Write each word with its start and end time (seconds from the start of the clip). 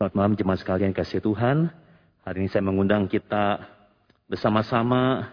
Selamat 0.00 0.16
malam 0.16 0.32
jemaat 0.32 0.64
sekalian 0.64 0.96
kasih 0.96 1.20
Tuhan. 1.20 1.68
Hari 2.24 2.40
ini 2.40 2.48
saya 2.48 2.64
mengundang 2.64 3.04
kita 3.04 3.68
bersama-sama 4.32 5.28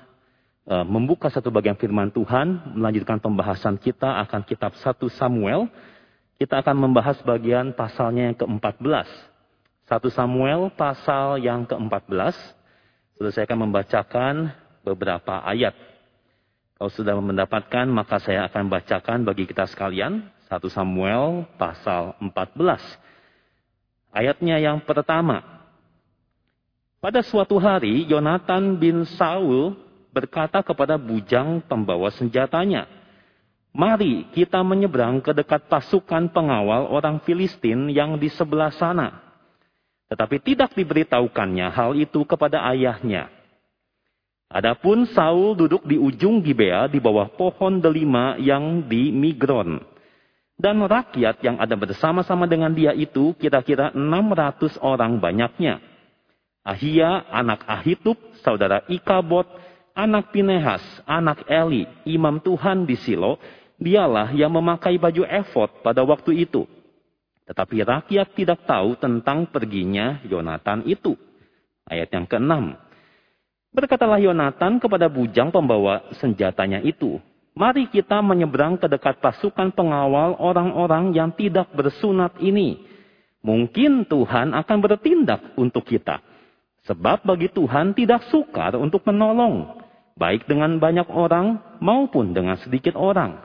uh, 0.68 0.84
membuka 0.84 1.32
satu 1.32 1.48
bagian 1.48 1.80
firman 1.80 2.12
Tuhan, 2.12 2.76
melanjutkan 2.76 3.16
pembahasan 3.16 3.80
kita 3.80 4.20
akan 4.28 4.44
kitab 4.44 4.76
1 4.76 5.00
Samuel. 5.16 5.72
Kita 6.36 6.60
akan 6.60 6.84
membahas 6.84 7.16
bagian 7.24 7.72
pasalnya 7.80 8.28
yang 8.28 8.36
ke-14. 8.36 9.08
1 9.88 10.04
Samuel 10.12 10.68
pasal 10.76 11.40
yang 11.40 11.64
ke-14. 11.64 12.36
Sudah 13.16 13.32
saya 13.32 13.48
akan 13.48 13.72
membacakan 13.72 14.52
beberapa 14.84 15.48
ayat. 15.48 15.80
Kalau 16.76 16.92
sudah 16.92 17.16
mendapatkan, 17.16 17.88
maka 17.88 18.20
saya 18.20 18.44
akan 18.52 18.68
bacakan 18.68 19.24
bagi 19.24 19.48
kita 19.48 19.64
sekalian. 19.64 20.28
1 20.52 20.60
Samuel 20.68 21.48
pasal 21.56 22.20
14. 22.20 23.07
Ayatnya 24.12 24.58
yang 24.58 24.82
pertama. 24.84 25.44
Pada 26.98 27.22
suatu 27.22 27.62
hari, 27.62 28.10
Yonatan 28.10 28.80
bin 28.82 29.06
Saul 29.06 29.78
berkata 30.10 30.66
kepada 30.66 30.98
bujang 30.98 31.62
pembawa 31.62 32.10
senjatanya, 32.10 32.90
Mari 33.78 34.26
kita 34.34 34.66
menyeberang 34.66 35.22
ke 35.22 35.38
dekat 35.38 35.70
pasukan 35.70 36.34
pengawal 36.34 36.90
orang 36.90 37.22
Filistin 37.22 37.94
yang 37.94 38.18
di 38.18 38.26
sebelah 38.26 38.74
sana. 38.74 39.22
Tetapi 40.10 40.42
tidak 40.42 40.74
diberitahukannya 40.74 41.68
hal 41.70 41.94
itu 41.94 42.26
kepada 42.26 42.66
ayahnya. 42.74 43.30
Adapun 44.50 45.06
Saul 45.12 45.60
duduk 45.60 45.84
di 45.86 46.00
ujung 46.00 46.42
Gibea 46.42 46.90
di 46.90 46.98
bawah 46.98 47.30
pohon 47.30 47.78
delima 47.84 48.40
yang 48.40 48.88
di 48.88 49.14
Migron. 49.14 49.84
Dan 50.58 50.82
rakyat 50.82 51.38
yang 51.46 51.62
ada 51.62 51.78
bersama-sama 51.78 52.50
dengan 52.50 52.74
dia 52.74 52.90
itu 52.90 53.38
kira-kira 53.38 53.94
600 53.94 54.82
orang 54.82 55.22
banyaknya. 55.22 55.78
Ahia, 56.66 57.30
anak 57.30 57.62
Ahitub, 57.70 58.18
saudara 58.42 58.82
Ikabot, 58.90 59.46
anak 59.94 60.34
Pinehas, 60.34 60.82
anak 61.06 61.46
Eli, 61.46 61.86
imam 62.10 62.42
Tuhan 62.42 62.90
di 62.90 62.98
Silo, 62.98 63.38
dialah 63.78 64.34
yang 64.34 64.50
memakai 64.50 64.98
baju 64.98 65.24
efod 65.30 65.70
pada 65.86 66.02
waktu 66.02 66.50
itu. 66.50 66.66
Tetapi 67.48 67.86
rakyat 67.86 68.34
tidak 68.34 68.66
tahu 68.66 68.98
tentang 68.98 69.48
perginya 69.48 70.20
Yonatan 70.26 70.84
itu. 70.90 71.16
Ayat 71.88 72.12
yang 72.12 72.28
keenam. 72.28 72.76
Berkatalah 73.72 74.20
Yonatan 74.20 74.82
kepada 74.82 75.08
bujang 75.08 75.54
pembawa 75.54 76.04
senjatanya 76.18 76.82
itu, 76.82 77.22
Mari 77.58 77.90
kita 77.90 78.22
menyeberang 78.22 78.78
ke 78.78 78.86
dekat 78.86 79.18
pasukan 79.18 79.74
pengawal 79.74 80.38
orang-orang 80.38 81.10
yang 81.18 81.34
tidak 81.34 81.66
bersunat 81.74 82.38
ini. 82.38 82.86
Mungkin 83.42 84.06
Tuhan 84.06 84.54
akan 84.54 84.78
bertindak 84.78 85.58
untuk 85.58 85.82
kita. 85.90 86.22
Sebab 86.86 87.26
bagi 87.26 87.50
Tuhan 87.50 87.98
tidak 87.98 88.30
sukar 88.30 88.78
untuk 88.78 89.02
menolong. 89.10 89.74
Baik 90.14 90.46
dengan 90.46 90.78
banyak 90.78 91.10
orang 91.10 91.58
maupun 91.82 92.38
dengan 92.38 92.62
sedikit 92.62 92.94
orang. 92.94 93.42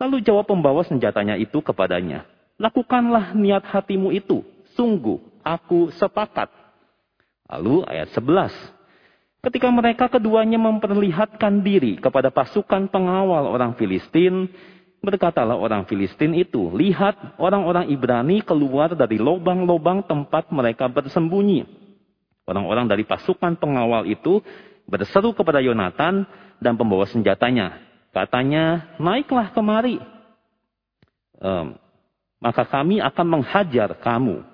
Lalu 0.00 0.24
jawab 0.24 0.48
pembawa 0.48 0.80
senjatanya 0.88 1.36
itu 1.36 1.60
kepadanya. 1.60 2.24
Lakukanlah 2.56 3.36
niat 3.36 3.60
hatimu 3.68 4.08
itu. 4.08 4.40
Sungguh 4.72 5.20
aku 5.44 5.92
sepakat. 6.00 6.48
Lalu 7.44 7.84
ayat 7.84 8.08
11. 8.16 8.77
Ketika 9.48 9.72
mereka 9.72 10.12
keduanya 10.12 10.60
memperlihatkan 10.60 11.64
diri 11.64 11.96
kepada 11.96 12.28
pasukan 12.28 12.84
pengawal 12.92 13.48
orang 13.48 13.72
Filistin, 13.80 14.44
berkatalah 15.00 15.56
orang 15.56 15.88
Filistin 15.88 16.36
itu, 16.36 16.68
lihat 16.76 17.16
orang-orang 17.40 17.88
Ibrani 17.88 18.44
keluar 18.44 18.92
dari 18.92 19.16
lubang-lubang 19.16 20.04
tempat 20.04 20.52
mereka 20.52 20.92
bersembunyi. 20.92 21.64
Orang-orang 22.44 22.92
dari 22.92 23.08
pasukan 23.08 23.56
pengawal 23.56 24.04
itu 24.04 24.44
berseru 24.84 25.32
kepada 25.32 25.64
Yonatan 25.64 26.28
dan 26.60 26.76
pembawa 26.76 27.08
senjatanya. 27.08 27.80
Katanya, 28.12 29.00
naiklah 29.00 29.48
kemari. 29.56 29.96
Um, 31.40 31.72
maka 32.36 32.68
kami 32.68 33.00
akan 33.00 33.40
menghajar 33.40 33.96
kamu. 33.96 34.44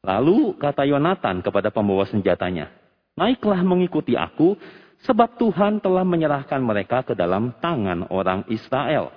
Lalu 0.00 0.56
kata 0.56 0.88
Yonatan 0.88 1.44
kepada 1.44 1.68
pembawa 1.68 2.08
senjatanya, 2.08 2.72
Naiklah 3.14 3.62
mengikuti 3.62 4.18
aku, 4.18 4.58
sebab 5.06 5.38
Tuhan 5.38 5.78
telah 5.78 6.02
menyerahkan 6.02 6.58
mereka 6.58 7.06
ke 7.06 7.14
dalam 7.14 7.54
tangan 7.62 8.10
orang 8.10 8.42
Israel. 8.50 9.14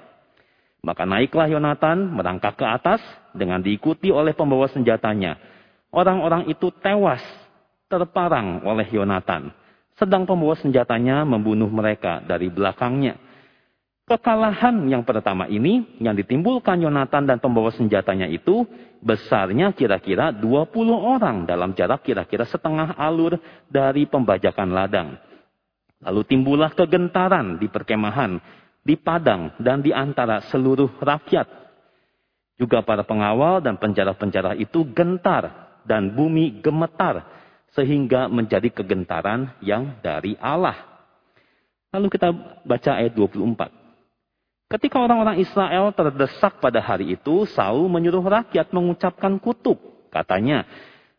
Maka 0.85 1.03
naiklah 1.03 1.49
Yonatan 1.49 2.13
merangkak 2.13 2.55
ke 2.55 2.65
atas 2.65 3.01
dengan 3.33 3.59
diikuti 3.59 4.13
oleh 4.13 4.37
pembawa 4.37 4.69
senjatanya. 4.69 5.35
Orang-orang 5.89 6.45
itu 6.47 6.69
tewas, 6.77 7.23
terparang 7.89 8.61
oleh 8.63 8.85
Yonatan. 8.85 9.49
Sedang 9.97 10.29
pembawa 10.29 10.53
senjatanya 10.61 11.25
membunuh 11.25 11.67
mereka 11.67 12.21
dari 12.21 12.53
belakangnya. 12.53 13.17
Kekalahan 14.07 14.87
yang 14.87 15.03
pertama 15.03 15.51
ini 15.51 15.83
yang 15.99 16.15
ditimbulkan 16.15 16.79
Yonatan 16.79 17.27
dan 17.27 17.43
pembawa 17.43 17.75
senjatanya 17.75 18.31
itu 18.31 18.63
besarnya 19.03 19.75
kira-kira 19.75 20.31
20 20.31 20.47
orang 20.95 21.43
dalam 21.43 21.75
jarak 21.75 22.07
kira-kira 22.07 22.47
setengah 22.47 22.95
alur 22.95 23.35
dari 23.67 24.07
pembajakan 24.07 24.71
ladang. 24.71 25.19
Lalu 25.99 26.23
timbullah 26.23 26.71
kegentaran 26.71 27.59
di 27.59 27.67
perkemahan, 27.67 28.39
di 28.79 28.95
padang, 28.95 29.51
dan 29.59 29.83
di 29.83 29.91
antara 29.91 30.39
seluruh 30.47 31.03
rakyat. 31.03 31.67
Juga 32.55 32.79
para 32.87 33.03
pengawal 33.03 33.59
dan 33.59 33.75
penjara-penjara 33.75 34.55
itu 34.55 34.87
gentar 34.95 35.51
dan 35.83 36.15
bumi 36.15 36.63
gemetar 36.63 37.27
sehingga 37.75 38.31
menjadi 38.31 38.71
kegentaran 38.71 39.51
yang 39.59 39.99
dari 39.99 40.39
Allah. 40.39 40.79
Lalu 41.91 42.07
kita 42.07 42.31
baca 42.63 42.91
ayat 43.03 43.11
24. 43.11 43.86
Ketika 44.67 44.99
orang-orang 44.99 45.39
Israel 45.39 45.95
terdesak 45.95 46.59
pada 46.59 46.83
hari 46.83 47.15
itu, 47.15 47.47
Saul 47.55 47.87
menyuruh 47.87 48.19
rakyat 48.19 48.75
mengucapkan 48.75 49.39
kutuk. 49.39 49.79
Katanya, 50.11 50.67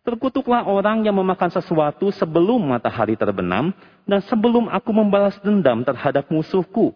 terkutuklah 0.04 0.68
orang 0.68 1.00
yang 1.00 1.16
memakan 1.16 1.48
sesuatu 1.48 2.12
sebelum 2.12 2.60
matahari 2.60 3.16
terbenam 3.16 3.72
dan 4.04 4.20
sebelum 4.28 4.68
aku 4.68 4.92
membalas 4.92 5.40
dendam 5.40 5.80
terhadap 5.80 6.28
musuhku. 6.28 6.92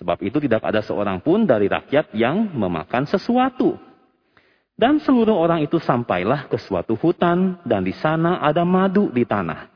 Sebab 0.00 0.16
itu 0.24 0.40
tidak 0.40 0.64
ada 0.64 0.80
seorang 0.80 1.20
pun 1.20 1.44
dari 1.44 1.68
rakyat 1.68 2.12
yang 2.16 2.56
memakan 2.56 3.04
sesuatu. 3.04 3.76
Dan 4.76 5.00
seluruh 5.00 5.36
orang 5.36 5.64
itu 5.64 5.76
sampailah 5.76 6.48
ke 6.48 6.56
suatu 6.60 6.96
hutan 6.96 7.60
dan 7.64 7.84
di 7.84 7.92
sana 7.96 8.40
ada 8.40 8.64
madu 8.64 9.08
di 9.12 9.24
tanah. 9.24 9.72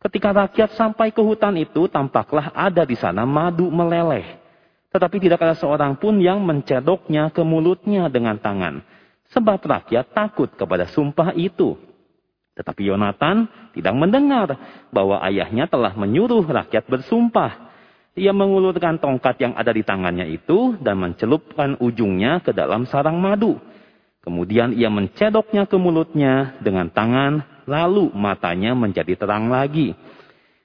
Ketika 0.00 0.32
rakyat 0.32 0.76
sampai 0.80 1.12
ke 1.12 1.20
hutan 1.20 1.56
itu, 1.60 1.84
tampaklah 1.88 2.52
ada 2.56 2.88
di 2.88 2.96
sana 2.96 3.28
madu 3.28 3.68
meleleh. 3.68 4.40
Tetapi 4.90 5.16
tidak 5.22 5.38
ada 5.38 5.54
seorang 5.54 5.94
pun 5.94 6.18
yang 6.18 6.42
mencedoknya 6.42 7.30
ke 7.30 7.46
mulutnya 7.46 8.10
dengan 8.10 8.38
tangan. 8.42 8.82
Sebab 9.30 9.62
rakyat 9.62 10.10
takut 10.10 10.50
kepada 10.50 10.90
sumpah 10.90 11.30
itu. 11.38 11.78
Tetapi 12.58 12.82
Yonatan 12.90 13.46
tidak 13.70 13.94
mendengar 13.94 14.58
bahwa 14.90 15.22
ayahnya 15.22 15.70
telah 15.70 15.94
menyuruh 15.94 16.42
rakyat 16.42 16.90
bersumpah. 16.90 17.70
Ia 18.18 18.34
mengulurkan 18.34 18.98
tongkat 18.98 19.38
yang 19.38 19.54
ada 19.54 19.70
di 19.70 19.86
tangannya 19.86 20.26
itu 20.26 20.74
dan 20.82 20.98
mencelupkan 20.98 21.78
ujungnya 21.78 22.42
ke 22.42 22.50
dalam 22.50 22.82
sarang 22.90 23.22
madu. 23.22 23.62
Kemudian 24.20 24.74
ia 24.74 24.90
mencedoknya 24.90 25.70
ke 25.70 25.78
mulutnya 25.78 26.58
dengan 26.60 26.90
tangan, 26.90 27.64
lalu 27.64 28.10
matanya 28.12 28.74
menjadi 28.74 29.14
terang 29.14 29.48
lagi. 29.48 29.94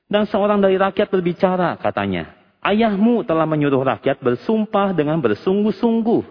Dan 0.09 0.25
seorang 0.25 0.59
dari 0.59 0.75
rakyat 0.75 1.08
berbicara, 1.08 1.78
katanya, 1.80 2.34
Ayahmu 2.66 3.22
telah 3.22 3.46
menyuruh 3.46 3.86
rakyat 3.86 4.26
bersumpah 4.26 4.90
dengan 4.98 5.22
bersungguh-sungguh. 5.22 6.26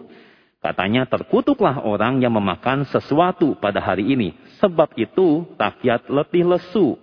Katanya 0.59 1.07
terkutuklah 1.07 1.79
orang 1.79 2.19
yang 2.19 2.35
memakan 2.35 2.83
sesuatu 2.91 3.55
pada 3.55 3.79
hari 3.79 4.11
ini. 4.11 4.35
Sebab 4.59 4.99
itu 4.99 5.47
rakyat 5.55 6.11
letih 6.11 6.43
lesu. 6.43 6.99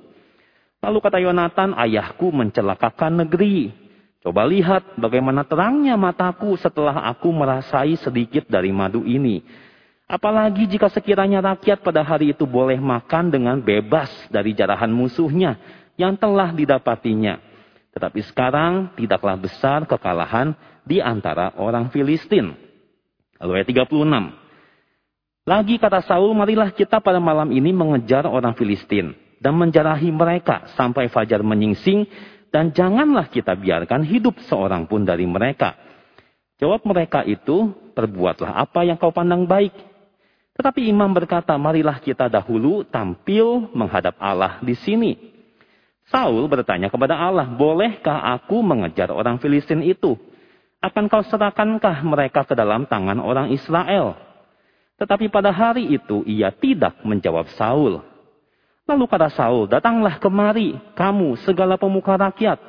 Lalu 0.85 0.99
kata 1.01 1.17
Yonatan, 1.25 1.73
ayahku 1.73 2.29
mencelakakan 2.29 3.25
negeri. 3.25 3.73
Coba 4.21 4.45
lihat 4.45 5.01
bagaimana 5.01 5.49
terangnya 5.49 5.97
mataku 5.97 6.53
setelah 6.61 7.09
aku 7.09 7.33
merasai 7.33 7.97
sedikit 8.05 8.45
dari 8.53 8.69
madu 8.69 9.01
ini. 9.01 9.41
Apalagi 10.05 10.69
jika 10.69 10.93
sekiranya 10.93 11.41
rakyat 11.41 11.81
pada 11.81 12.05
hari 12.05 12.37
itu 12.37 12.45
boleh 12.45 12.77
makan 12.77 13.33
dengan 13.33 13.57
bebas 13.65 14.13
dari 14.29 14.53
jarahan 14.53 14.93
musuhnya 14.93 15.57
yang 15.97 16.21
telah 16.21 16.53
didapatinya 16.53 17.52
tetapi 17.93 18.25
sekarang 18.25 18.97
tidaklah 18.97 19.37
besar 19.37 19.85
kekalahan 19.85 20.57
di 20.83 20.99
antara 20.99 21.53
orang 21.61 21.93
Filistin. 21.93 22.57
Lalu 23.37 23.53
ayat 23.61 23.69
36. 23.69 24.43
Lagi 25.43 25.75
kata 25.77 26.01
Saul, 26.07 26.33
marilah 26.33 26.71
kita 26.71 27.03
pada 27.03 27.19
malam 27.19 27.51
ini 27.51 27.75
mengejar 27.75 28.25
orang 28.25 28.55
Filistin 28.55 29.13
dan 29.43 29.59
menjarahi 29.59 30.09
mereka 30.15 30.71
sampai 30.79 31.11
fajar 31.11 31.43
menyingsing 31.43 32.07
dan 32.55 32.71
janganlah 32.71 33.27
kita 33.27 33.59
biarkan 33.59 34.07
hidup 34.07 34.39
seorang 34.47 34.87
pun 34.87 35.03
dari 35.03 35.27
mereka. 35.27 35.75
Jawab 36.63 36.87
mereka 36.87 37.27
itu, 37.27 37.75
perbuatlah 37.97 38.55
apa 38.55 38.87
yang 38.87 38.95
kau 38.95 39.11
pandang 39.11 39.43
baik. 39.49 39.75
Tetapi 40.55 40.85
imam 40.87 41.11
berkata, 41.11 41.57
marilah 41.59 41.99
kita 41.99 42.29
dahulu 42.29 42.87
tampil 42.87 43.73
menghadap 43.75 44.15
Allah 44.21 44.63
di 44.63 44.77
sini. 44.79 45.32
Saul 46.13 46.45
bertanya 46.45 46.93
kepada 46.93 47.17
Allah, 47.17 47.49
bolehkah 47.49 48.37
aku 48.37 48.61
mengejar 48.61 49.09
orang 49.09 49.41
Filistin 49.41 49.81
itu? 49.81 50.21
Akan 50.85 51.09
kau 51.09 51.25
serahkankah 51.25 52.05
mereka 52.05 52.45
ke 52.45 52.53
dalam 52.53 52.85
tangan 52.85 53.17
orang 53.17 53.49
Israel? 53.49 54.21
Tetapi 55.01 55.33
pada 55.33 55.49
hari 55.49 55.89
itu 55.89 56.21
ia 56.29 56.53
tidak 56.53 57.01
menjawab 57.01 57.49
Saul. 57.57 58.05
Lalu 58.85 59.05
kata 59.09 59.33
Saul, 59.33 59.65
datanglah 59.73 60.21
kemari, 60.21 60.77
kamu 60.93 61.41
segala 61.49 61.81
pemuka 61.81 62.13
rakyat. 62.21 62.61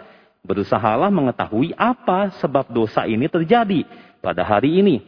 Berusahalah 0.47 1.11
mengetahui 1.11 1.75
apa 1.75 2.31
sebab 2.39 2.71
dosa 2.71 3.03
ini 3.03 3.27
terjadi 3.27 3.83
pada 4.23 4.47
hari 4.47 4.79
ini. 4.79 5.03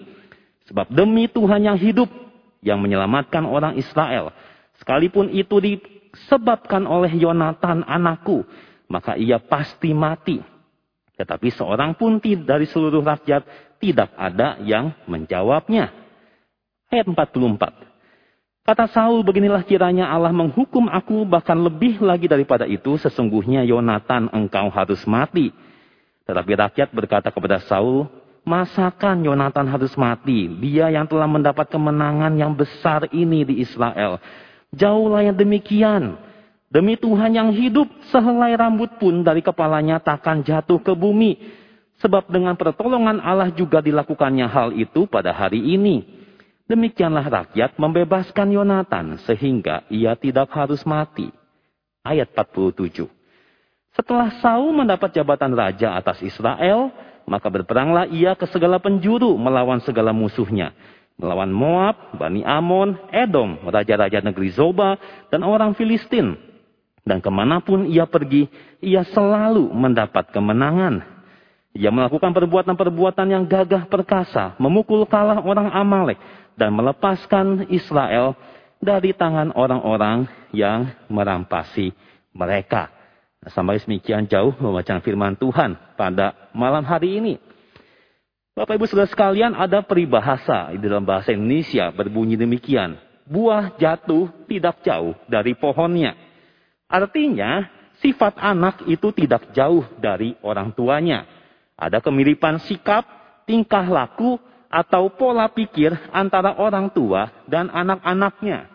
Sebab 0.67 0.91
demi 0.91 1.31
Tuhan 1.31 1.63
yang 1.63 1.79
hidup, 1.79 2.11
yang 2.59 2.83
menyelamatkan 2.83 3.47
orang 3.47 3.79
Israel. 3.79 4.35
Sekalipun 4.81 5.31
itu 5.31 5.55
disebabkan 6.15 6.87
oleh 6.87 7.11
Yonatan 7.11 7.83
anakku, 7.83 8.47
maka 8.87 9.19
ia 9.19 9.37
pasti 9.37 9.91
mati. 9.91 10.39
Tetapi 11.15 11.47
seorang 11.51 11.95
pun 11.95 12.19
dari 12.23 12.67
seluruh 12.67 13.03
rakyat 13.03 13.43
tidak 13.79 14.11
ada 14.15 14.59
yang 14.63 14.95
menjawabnya. 15.07 15.91
Ayat 16.87 17.07
44. 17.07 18.65
Kata 18.65 18.89
Saul, 18.89 19.21
beginilah 19.21 19.61
kiranya 19.61 20.09
Allah 20.09 20.33
menghukum 20.33 20.89
aku 20.89 21.21
bahkan 21.29 21.53
lebih 21.53 22.01
lagi 22.01 22.25
daripada 22.25 22.65
itu. 22.65 22.97
Sesungguhnya 22.97 23.61
Yonatan 23.61 24.33
engkau 24.33 24.73
harus 24.73 25.05
mati. 25.05 25.53
Tetapi 26.25 26.51
rakyat 26.57 26.89
berkata 26.89 27.29
kepada 27.29 27.61
Saul, 27.69 28.09
Masakan 28.45 29.25
Yonatan 29.25 29.65
harus 29.65 29.93
mati? 29.97 30.45
Dia 30.61 30.93
yang 30.93 31.09
telah 31.09 31.25
mendapat 31.25 31.65
kemenangan 31.65 32.33
yang 32.37 32.53
besar 32.53 33.09
ini 33.09 33.41
di 33.41 33.61
Israel. 33.65 34.21
Jauhlah 34.75 35.31
yang 35.31 35.37
demikian. 35.39 36.19
Demi 36.67 36.99
Tuhan 36.99 37.31
yang 37.31 37.55
hidup, 37.55 37.87
sehelai 38.11 38.51
rambut 38.59 38.99
pun 38.99 39.23
dari 39.23 39.39
kepalanya 39.39 40.03
takkan 40.03 40.43
jatuh 40.43 40.83
ke 40.83 40.91
bumi. 40.91 41.39
Sebab 42.03 42.27
dengan 42.27 42.59
pertolongan 42.59 43.23
Allah 43.23 43.47
juga 43.55 43.79
dilakukannya 43.79 44.47
hal 44.51 44.75
itu 44.75 45.07
pada 45.07 45.31
hari 45.31 45.63
ini. 45.63 46.03
Demikianlah 46.67 47.23
rakyat 47.23 47.79
membebaskan 47.79 48.51
Yonatan 48.51 49.23
sehingga 49.23 49.87
ia 49.87 50.17
tidak 50.19 50.51
harus 50.51 50.83
mati. 50.83 51.31
Ayat 52.03 52.35
47. 52.35 53.07
Setelah 53.95 54.27
Saul 54.43 54.75
mendapat 54.75 55.15
jabatan 55.15 55.55
raja 55.55 55.95
atas 55.95 56.19
Israel, 56.19 56.91
maka 57.23 57.47
berperanglah 57.47 58.11
ia 58.11 58.35
ke 58.35 58.43
segala 58.51 58.77
penjuru 58.77 59.39
melawan 59.39 59.79
segala 59.87 60.11
musuhnya. 60.11 60.75
Melawan 61.15 61.51
Moab, 61.51 61.95
Bani 62.19 62.43
Amon, 62.43 62.99
Edom, 63.07 63.55
raja-raja 63.63 64.19
negeri 64.19 64.51
Zoba, 64.51 64.99
dan 65.31 65.47
orang 65.47 65.71
Filistin. 65.71 66.35
Dan 67.05 67.23
ke 67.23 67.31
mana 67.31 67.61
pun 67.63 67.87
ia 67.87 68.03
pergi, 68.03 68.49
ia 68.83 69.05
selalu 69.07 69.71
mendapat 69.71 70.33
kemenangan. 70.33 71.05
Ia 71.75 71.91
melakukan 71.91 72.35
perbuatan-perbuatan 72.35 73.27
yang 73.31 73.43
gagah 73.47 73.87
perkasa, 73.87 74.55
memukul 74.59 75.07
kalah 75.07 75.39
orang 75.39 75.71
Amalek, 75.71 76.19
dan 76.59 76.71
melepaskan 76.75 77.67
Israel 77.71 78.35
dari 78.79 79.15
tangan 79.15 79.55
orang-orang 79.55 80.27
yang 80.51 80.91
merampasi 81.07 81.95
mereka. 82.35 82.91
Sampai 83.45 83.77
semikian 83.77 84.25
jauh 84.25 84.57
membaca 84.57 84.97
firman 85.05 85.37
Tuhan 85.37 85.77
pada 85.93 86.49
malam 86.51 86.81
hari 86.81 87.21
ini. 87.21 87.33
Bapak 88.55 88.79
Ibu 88.79 88.87
Saudara 88.87 89.11
sekalian 89.11 89.51
ada 89.51 89.83
peribahasa 89.83 90.71
di 90.71 90.79
dalam 90.79 91.03
bahasa 91.03 91.35
Indonesia 91.35 91.91
berbunyi 91.91 92.39
demikian. 92.39 92.95
Buah 93.27 93.75
jatuh 93.75 94.31
tidak 94.47 94.79
jauh 94.79 95.11
dari 95.27 95.59
pohonnya. 95.59 96.15
Artinya 96.87 97.67
sifat 97.99 98.39
anak 98.39 98.87
itu 98.87 99.11
tidak 99.11 99.51
jauh 99.51 99.83
dari 99.99 100.39
orang 100.39 100.71
tuanya. 100.71 101.27
Ada 101.75 101.99
kemiripan 101.99 102.63
sikap, 102.63 103.03
tingkah 103.43 103.83
laku, 103.91 104.39
atau 104.71 105.11
pola 105.11 105.51
pikir 105.51 105.91
antara 106.15 106.55
orang 106.55 106.87
tua 106.95 107.27
dan 107.51 107.67
anak-anaknya. 107.67 108.71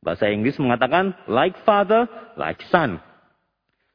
Bahasa 0.00 0.32
Inggris 0.32 0.56
mengatakan 0.56 1.12
like 1.28 1.60
father, 1.68 2.08
like 2.40 2.64
son. 2.72 2.96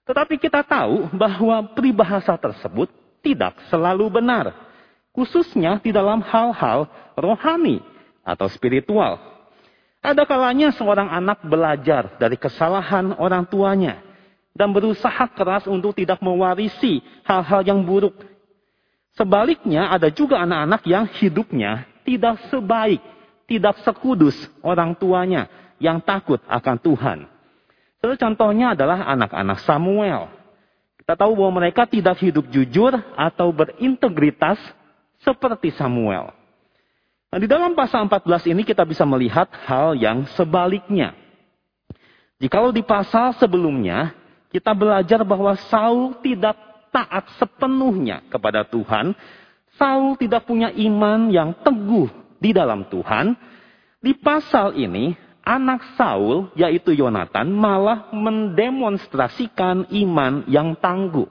Tetapi 0.05 0.37
kita 0.37 0.61
tahu 0.61 1.09
bahwa 1.17 1.65
peribahasa 1.73 2.37
tersebut 2.37 2.93
tidak 3.25 3.57
selalu 3.73 4.21
benar. 4.21 4.53
Khususnya 5.15 5.79
di 5.79 5.95
dalam 5.95 6.19
hal-hal 6.19 6.91
rohani 7.15 7.79
atau 8.21 8.51
spiritual. 8.51 9.15
Ada 10.03 10.27
kalanya 10.27 10.69
seorang 10.75 11.07
anak 11.07 11.41
belajar 11.47 12.19
dari 12.19 12.35
kesalahan 12.35 13.15
orang 13.15 13.47
tuanya. 13.47 14.03
Dan 14.55 14.71
berusaha 14.71 15.27
keras 15.35 15.67
untuk 15.67 15.95
tidak 15.95 16.19
mewarisi 16.23 17.03
hal-hal 17.27 17.63
yang 17.63 17.83
buruk. 17.83 18.15
Sebaliknya 19.15 19.91
ada 19.91 20.11
juga 20.11 20.43
anak-anak 20.43 20.83
yang 20.87 21.07
hidupnya 21.19 21.87
tidak 22.05 22.39
sebaik, 22.53 23.01
tidak 23.49 23.81
sekudus 23.83 24.35
orang 24.61 24.93
tuanya 24.95 25.49
yang 25.81 25.99
takut 25.99 26.39
akan 26.47 26.77
Tuhan. 26.79 27.19
Salah 27.99 28.19
contohnya 28.21 28.77
adalah 28.77 29.01
anak-anak 29.09 29.65
Samuel. 29.65 30.29
Kita 31.01 31.17
tahu 31.17 31.33
bahwa 31.33 31.65
mereka 31.65 31.89
tidak 31.89 32.21
hidup 32.21 32.45
jujur 32.53 32.93
atau 33.17 33.49
berintegritas 33.49 34.61
seperti 35.25 35.73
Samuel. 35.73 36.29
Nah, 37.33 37.39
di 37.41 37.49
dalam 37.49 37.73
pasal 37.73 38.05
14 38.07 38.53
ini 38.53 38.61
kita 38.63 38.85
bisa 38.85 39.03
melihat 39.03 39.49
hal 39.65 39.97
yang 39.97 40.23
sebaliknya. 40.37 41.17
Jikalau 42.39 42.69
di 42.69 42.85
pasal 42.85 43.35
sebelumnya 43.35 44.13
kita 44.53 44.71
belajar 44.71 45.25
bahwa 45.25 45.57
Saul 45.67 46.15
tidak 46.23 46.55
taat 46.95 47.27
sepenuhnya 47.35 48.23
kepada 48.31 48.63
Tuhan, 48.63 49.11
Saul 49.75 50.15
tidak 50.15 50.47
punya 50.47 50.71
iman 50.71 51.27
yang 51.27 51.51
teguh 51.59 52.07
di 52.39 52.55
dalam 52.55 52.87
Tuhan. 52.87 53.35
Di 53.99 54.15
pasal 54.15 54.79
ini 54.79 55.17
anak 55.43 55.99
Saul, 55.99 56.55
yaitu 56.55 56.95
Yonatan, 56.95 57.51
malah 57.51 58.07
mendemonstrasikan 58.15 59.91
iman 59.91 60.47
yang 60.47 60.79
tangguh. 60.79 61.27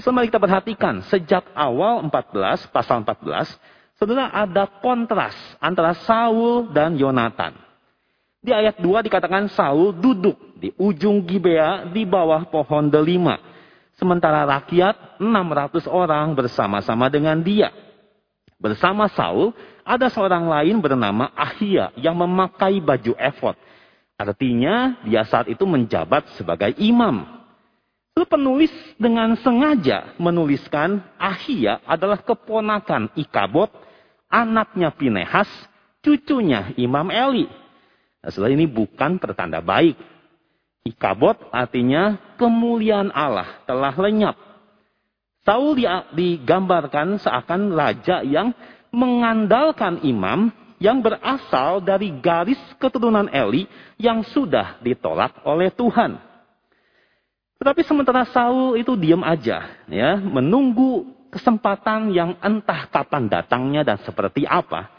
Semua 0.00 0.24
kita 0.24 0.40
perhatikan, 0.40 1.04
sejak 1.12 1.52
awal 1.52 2.08
14, 2.08 2.64
pasal 2.72 3.04
14, 3.04 3.44
saudara 4.00 4.32
ada 4.32 4.64
kontras 4.80 5.36
antara 5.60 5.92
Saul 6.08 6.72
dan 6.72 6.96
Yonatan. 6.96 7.52
Di 8.40 8.56
ayat 8.56 8.80
2 8.80 9.06
dikatakan 9.06 9.52
Saul 9.52 9.92
duduk 9.92 10.34
di 10.56 10.72
ujung 10.80 11.22
Gibea 11.28 11.92
di 11.92 12.08
bawah 12.08 12.48
pohon 12.48 12.88
delima. 12.88 13.36
Sementara 14.00 14.48
rakyat 14.48 15.20
600 15.20 15.84
orang 15.86 16.32
bersama-sama 16.32 17.12
dengan 17.12 17.38
dia. 17.44 17.68
Bersama 18.56 19.12
Saul, 19.12 19.52
ada 19.84 20.08
seorang 20.08 20.48
lain 20.48 20.80
bernama 20.80 21.28
Ahia 21.36 21.92
yang 22.00 22.16
memakai 22.16 22.80
baju 22.80 23.12
efod. 23.20 23.54
Artinya 24.16 25.04
dia 25.04 25.22
saat 25.28 25.52
itu 25.52 25.68
menjabat 25.68 26.32
sebagai 26.40 26.72
imam. 26.80 27.31
Lalu 28.12 28.26
penulis 28.28 28.72
dengan 29.00 29.32
sengaja 29.40 30.12
menuliskan 30.20 31.00
Ahia 31.16 31.80
adalah 31.88 32.20
keponakan 32.20 33.08
Ikabot, 33.16 33.72
anaknya 34.28 34.92
Pinehas, 34.92 35.48
cucunya 36.04 36.76
Imam 36.76 37.08
Eli. 37.08 37.48
Nah, 38.20 38.28
setelah 38.28 38.52
ini 38.52 38.68
bukan 38.68 39.16
pertanda 39.16 39.64
baik. 39.64 39.96
Ikabot 40.84 41.40
artinya 41.54 42.20
kemuliaan 42.36 43.08
Allah 43.16 43.64
telah 43.64 43.96
lenyap. 43.96 44.36
Saul 45.42 45.74
digambarkan 46.14 47.18
seakan 47.18 47.74
raja 47.74 48.22
yang 48.22 48.54
mengandalkan 48.92 50.04
imam 50.04 50.52
yang 50.82 51.00
berasal 51.00 51.80
dari 51.80 52.12
garis 52.20 52.58
keturunan 52.76 53.30
Eli 53.32 53.64
yang 53.96 54.20
sudah 54.20 54.78
ditolak 54.84 55.42
oleh 55.46 55.70
Tuhan. 55.70 56.31
Tetapi 57.62 57.86
sementara 57.86 58.26
Saul 58.26 58.74
itu 58.74 58.98
diam 58.98 59.22
aja, 59.22 59.70
ya, 59.86 60.18
menunggu 60.18 61.06
kesempatan 61.30 62.10
yang 62.10 62.34
entah 62.42 62.90
kapan 62.90 63.30
datangnya 63.30 63.86
dan 63.86 64.02
seperti 64.02 64.42
apa. 64.42 64.90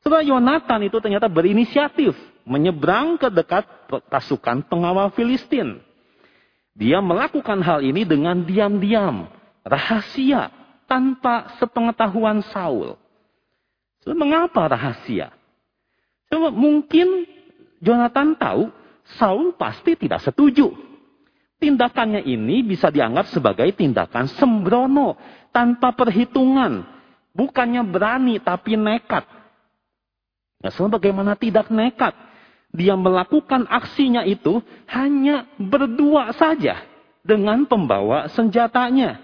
Setelah 0.00 0.24
Yonatan 0.24 0.88
itu 0.88 0.96
ternyata 0.96 1.28
berinisiatif 1.28 2.16
menyeberang 2.48 3.20
ke 3.20 3.28
dekat 3.28 3.68
pasukan 4.08 4.64
pengawal 4.64 5.12
Filistin. 5.12 5.76
Dia 6.72 7.04
melakukan 7.04 7.60
hal 7.60 7.84
ini 7.84 8.08
dengan 8.08 8.48
diam-diam, 8.48 9.28
rahasia, 9.60 10.48
tanpa 10.88 11.52
sepengetahuan 11.60 12.40
Saul. 12.48 12.96
Mengapa 14.08 14.72
rahasia? 14.72 15.36
Coba 16.32 16.48
mungkin 16.48 17.28
Jonathan 17.84 18.32
tahu 18.40 18.72
Saul 19.20 19.52
pasti 19.52 20.00
tidak 20.00 20.24
setuju. 20.24 20.95
Tindakannya 21.56 22.20
ini 22.20 22.60
bisa 22.60 22.92
dianggap 22.92 23.32
sebagai 23.32 23.72
tindakan 23.72 24.28
sembrono 24.36 25.16
tanpa 25.56 25.96
perhitungan. 25.96 26.84
Bukannya 27.32 27.80
berani 27.84 28.36
tapi 28.40 28.76
nekat. 28.76 29.24
Nah, 30.60 30.72
sebagaimana 30.72 31.36
tidak 31.36 31.72
nekat. 31.72 32.12
Dia 32.76 32.92
melakukan 32.92 33.64
aksinya 33.72 34.20
itu 34.28 34.60
hanya 34.92 35.48
berdua 35.56 36.36
saja 36.36 36.84
dengan 37.24 37.64
pembawa 37.64 38.28
senjatanya. 38.36 39.16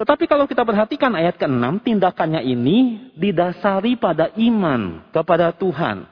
Tetapi 0.00 0.24
kalau 0.24 0.48
kita 0.48 0.64
perhatikan 0.64 1.12
ayat 1.12 1.36
ke-6, 1.36 1.84
tindakannya 1.84 2.40
ini 2.40 3.12
didasari 3.14 4.00
pada 4.00 4.32
iman 4.40 5.04
kepada 5.12 5.52
Tuhan. 5.52 6.08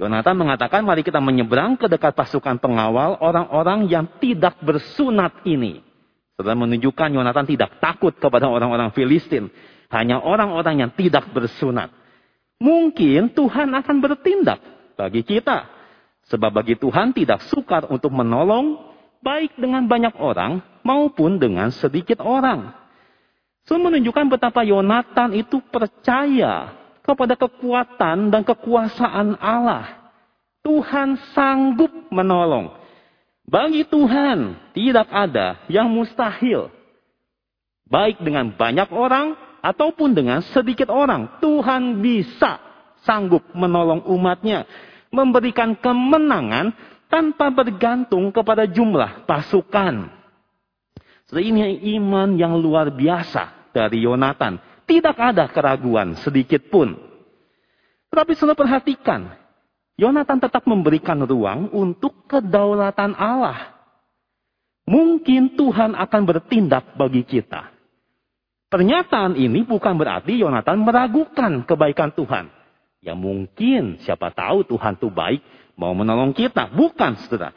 Yonatan 0.00 0.34
mengatakan, 0.40 0.80
mari 0.88 1.04
kita 1.04 1.20
menyeberang 1.20 1.76
ke 1.76 1.84
dekat 1.84 2.16
pasukan 2.16 2.56
pengawal 2.56 3.20
orang-orang 3.20 3.86
yang 3.92 4.08
tidak 4.18 4.56
bersunat 4.64 5.44
ini. 5.44 5.84
Setelah 6.32 6.56
menunjukkan 6.64 7.12
Yonatan 7.12 7.44
tidak 7.44 7.76
takut 7.76 8.16
kepada 8.16 8.48
orang-orang 8.48 8.88
Filistin. 8.96 9.52
Hanya 9.92 10.24
orang-orang 10.24 10.88
yang 10.88 10.90
tidak 10.96 11.28
bersunat. 11.36 11.92
Mungkin 12.56 13.36
Tuhan 13.36 13.68
akan 13.68 13.96
bertindak 14.00 14.58
bagi 14.96 15.20
kita. 15.20 15.68
Sebab 16.32 16.50
bagi 16.50 16.80
Tuhan 16.80 17.12
tidak 17.12 17.44
sukar 17.52 17.84
untuk 17.92 18.14
menolong 18.14 18.80
baik 19.20 19.60
dengan 19.60 19.84
banyak 19.84 20.16
orang 20.16 20.64
maupun 20.80 21.36
dengan 21.36 21.68
sedikit 21.68 22.24
orang. 22.24 22.72
So 23.68 23.78
menunjukkan 23.78 24.26
betapa 24.32 24.66
Yonatan 24.66 25.38
itu 25.38 25.62
percaya 25.68 26.81
kepada 27.02 27.34
kekuatan 27.34 28.30
dan 28.30 28.42
kekuasaan 28.46 29.38
Allah. 29.38 30.14
Tuhan 30.62 31.18
sanggup 31.34 31.90
menolong. 32.14 32.70
Bagi 33.42 33.82
Tuhan 33.82 34.70
tidak 34.72 35.10
ada 35.10 35.58
yang 35.66 35.90
mustahil. 35.90 36.70
Baik 37.90 38.22
dengan 38.22 38.54
banyak 38.54 38.88
orang 38.94 39.34
ataupun 39.60 40.14
dengan 40.14 40.40
sedikit 40.54 40.88
orang. 40.88 41.42
Tuhan 41.42 41.98
bisa 41.98 42.62
sanggup 43.02 43.42
menolong 43.52 44.06
umatnya. 44.06 44.64
Memberikan 45.12 45.76
kemenangan 45.76 46.72
tanpa 47.10 47.52
bergantung 47.52 48.32
kepada 48.32 48.64
jumlah 48.64 49.28
pasukan. 49.28 50.08
Ini 51.32 51.96
iman 51.96 52.36
yang 52.36 52.56
luar 52.60 52.92
biasa 52.92 53.72
dari 53.72 54.04
Yonatan 54.04 54.71
tidak 54.92 55.16
ada 55.16 55.48
keraguan 55.48 56.20
sedikit 56.20 56.68
pun. 56.68 56.92
Tetapi 58.12 58.36
sudah 58.36 58.52
perhatikan, 58.52 59.32
Yonatan 59.96 60.36
tetap 60.36 60.68
memberikan 60.68 61.24
ruang 61.24 61.72
untuk 61.72 62.28
kedaulatan 62.28 63.16
Allah. 63.16 63.72
Mungkin 64.84 65.56
Tuhan 65.56 65.96
akan 65.96 66.22
bertindak 66.28 66.92
bagi 67.00 67.24
kita. 67.24 67.72
Pernyataan 68.68 69.40
ini 69.40 69.64
bukan 69.64 69.96
berarti 69.96 70.36
Yonatan 70.36 70.84
meragukan 70.84 71.64
kebaikan 71.64 72.12
Tuhan. 72.12 72.52
Ya 73.00 73.16
mungkin 73.16 73.96
siapa 74.04 74.28
tahu 74.32 74.68
Tuhan 74.68 75.00
itu 75.00 75.08
baik 75.08 75.40
mau 75.80 75.96
menolong 75.96 76.36
kita. 76.36 76.68
Bukan 76.68 77.16
saudara. 77.24 77.56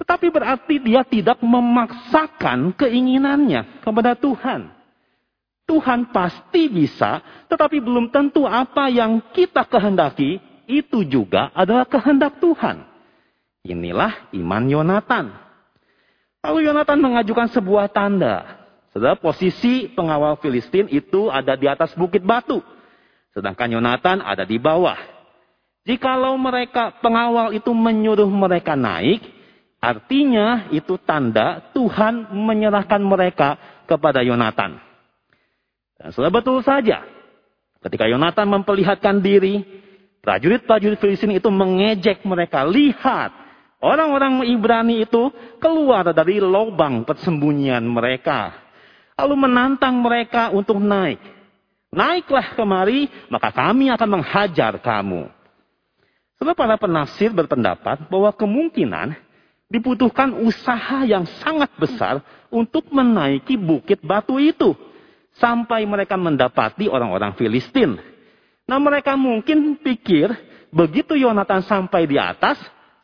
Tetapi 0.00 0.26
berarti 0.32 0.80
dia 0.80 1.04
tidak 1.04 1.40
memaksakan 1.44 2.72
keinginannya 2.80 3.84
kepada 3.84 4.16
Tuhan. 4.16 4.81
Tuhan 5.72 6.12
pasti 6.12 6.68
bisa, 6.68 7.24
tetapi 7.48 7.80
belum 7.80 8.12
tentu 8.12 8.44
apa 8.44 8.92
yang 8.92 9.24
kita 9.32 9.64
kehendaki 9.64 10.36
itu 10.68 11.00
juga 11.08 11.48
adalah 11.56 11.88
kehendak 11.88 12.36
Tuhan. 12.44 12.84
Inilah 13.64 14.28
iman 14.36 14.64
Yonatan. 14.68 15.32
Lalu 16.44 16.68
Yonatan 16.68 16.98
mengajukan 17.00 17.48
sebuah 17.56 17.88
tanda. 17.88 18.60
Saudara, 18.92 19.16
posisi 19.16 19.88
pengawal 19.88 20.36
Filistin 20.44 20.92
itu 20.92 21.32
ada 21.32 21.56
di 21.56 21.64
atas 21.64 21.96
bukit 21.96 22.20
batu. 22.20 22.60
Sedangkan 23.32 23.72
Yonatan 23.72 24.20
ada 24.20 24.44
di 24.44 24.60
bawah. 24.60 25.00
Jikalau 25.88 26.36
mereka 26.36 27.00
pengawal 27.00 27.56
itu 27.56 27.72
menyuruh 27.72 28.28
mereka 28.28 28.76
naik, 28.76 29.24
artinya 29.80 30.68
itu 30.68 31.00
tanda 31.00 31.72
Tuhan 31.72 32.28
menyerahkan 32.28 33.00
mereka 33.00 33.56
kepada 33.88 34.20
Yonatan. 34.20 34.91
Dan 36.02 36.10
sudah 36.10 36.34
betul 36.34 36.58
saja. 36.66 37.06
Ketika 37.78 38.10
Yonatan 38.10 38.50
memperlihatkan 38.50 39.22
diri, 39.22 39.62
prajurit-prajurit 40.18 40.98
Filistin 40.98 41.38
itu 41.38 41.46
mengejek 41.46 42.26
mereka. 42.26 42.66
Lihat, 42.66 43.30
orang-orang 43.78 44.42
Ibrani 44.50 45.06
itu 45.06 45.30
keluar 45.62 46.10
dari 46.10 46.42
lubang 46.42 47.06
persembunyian 47.06 47.86
mereka. 47.86 48.50
Lalu 49.14 49.46
menantang 49.46 50.02
mereka 50.02 50.50
untuk 50.50 50.82
naik. 50.82 51.22
Naiklah 51.94 52.58
kemari, 52.58 53.06
maka 53.30 53.54
kami 53.54 53.86
akan 53.94 54.08
menghajar 54.18 54.74
kamu. 54.82 55.30
Sebab 56.42 56.58
para 56.58 56.74
penafsir 56.74 57.30
berpendapat 57.30 58.10
bahwa 58.10 58.34
kemungkinan 58.34 59.14
dibutuhkan 59.70 60.34
usaha 60.42 61.06
yang 61.06 61.22
sangat 61.38 61.70
besar 61.78 62.18
untuk 62.50 62.90
menaiki 62.90 63.54
bukit 63.54 64.02
batu 64.02 64.42
itu 64.42 64.74
sampai 65.36 65.84
mereka 65.88 66.18
mendapati 66.18 66.88
orang-orang 66.88 67.32
Filistin. 67.36 67.96
Nah 68.68 68.78
mereka 68.78 69.16
mungkin 69.16 69.80
pikir 69.80 70.32
begitu 70.72 71.16
Yonatan 71.16 71.64
sampai 71.64 72.08
di 72.08 72.16
atas, 72.16 72.58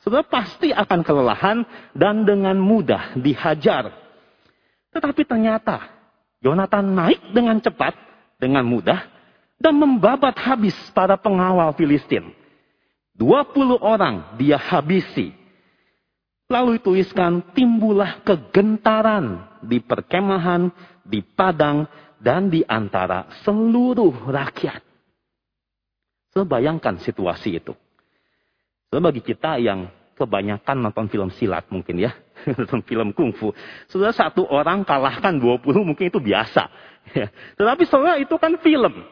sudah 0.04 0.24
pasti 0.24 0.72
akan 0.72 1.00
kelelahan 1.04 1.58
dan 1.92 2.24
dengan 2.24 2.56
mudah 2.56 3.16
dihajar. 3.18 3.92
Tetapi 4.92 5.22
ternyata 5.28 5.84
Yonatan 6.40 6.94
naik 6.94 7.34
dengan 7.34 7.58
cepat, 7.58 7.98
dengan 8.38 8.62
mudah, 8.64 9.04
dan 9.58 9.74
membabat 9.74 10.38
habis 10.38 10.74
para 10.94 11.18
pengawal 11.18 11.74
Filistin. 11.74 12.30
20 13.18 13.82
orang 13.82 14.38
dia 14.38 14.54
habisi. 14.54 15.34
Lalu 16.48 16.80
tuliskan 16.80 17.44
timbullah 17.52 18.24
kegentaran 18.24 19.58
di 19.60 19.82
perkemahan, 19.82 20.70
di 21.04 21.20
padang, 21.20 21.84
dan 22.18 22.50
di 22.50 22.66
antara 22.66 23.30
seluruh 23.46 24.30
rakyat. 24.30 24.82
Sebayangkan 26.34 27.02
situasi 27.02 27.58
itu. 27.58 27.72
So, 28.88 29.00
bagi 29.00 29.20
kita 29.24 29.58
yang 29.58 29.90
kebanyakan 30.18 30.90
nonton 30.90 31.06
film 31.06 31.30
silat 31.34 31.66
mungkin 31.70 32.02
ya. 32.02 32.12
nonton 32.58 32.82
film 32.84 33.14
kungfu. 33.14 33.54
Sudah 33.86 34.10
satu 34.10 34.44
orang 34.50 34.82
kalahkan 34.82 35.38
20 35.38 35.62
mungkin 35.86 36.10
itu 36.10 36.18
biasa. 36.18 36.68
Tetapi 37.58 37.82
saudara 37.86 38.18
itu 38.18 38.34
kan 38.36 38.58
film. 38.58 39.06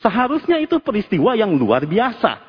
Seharusnya 0.00 0.56
itu 0.58 0.80
peristiwa 0.80 1.36
yang 1.36 1.54
luar 1.54 1.84
biasa. 1.84 2.40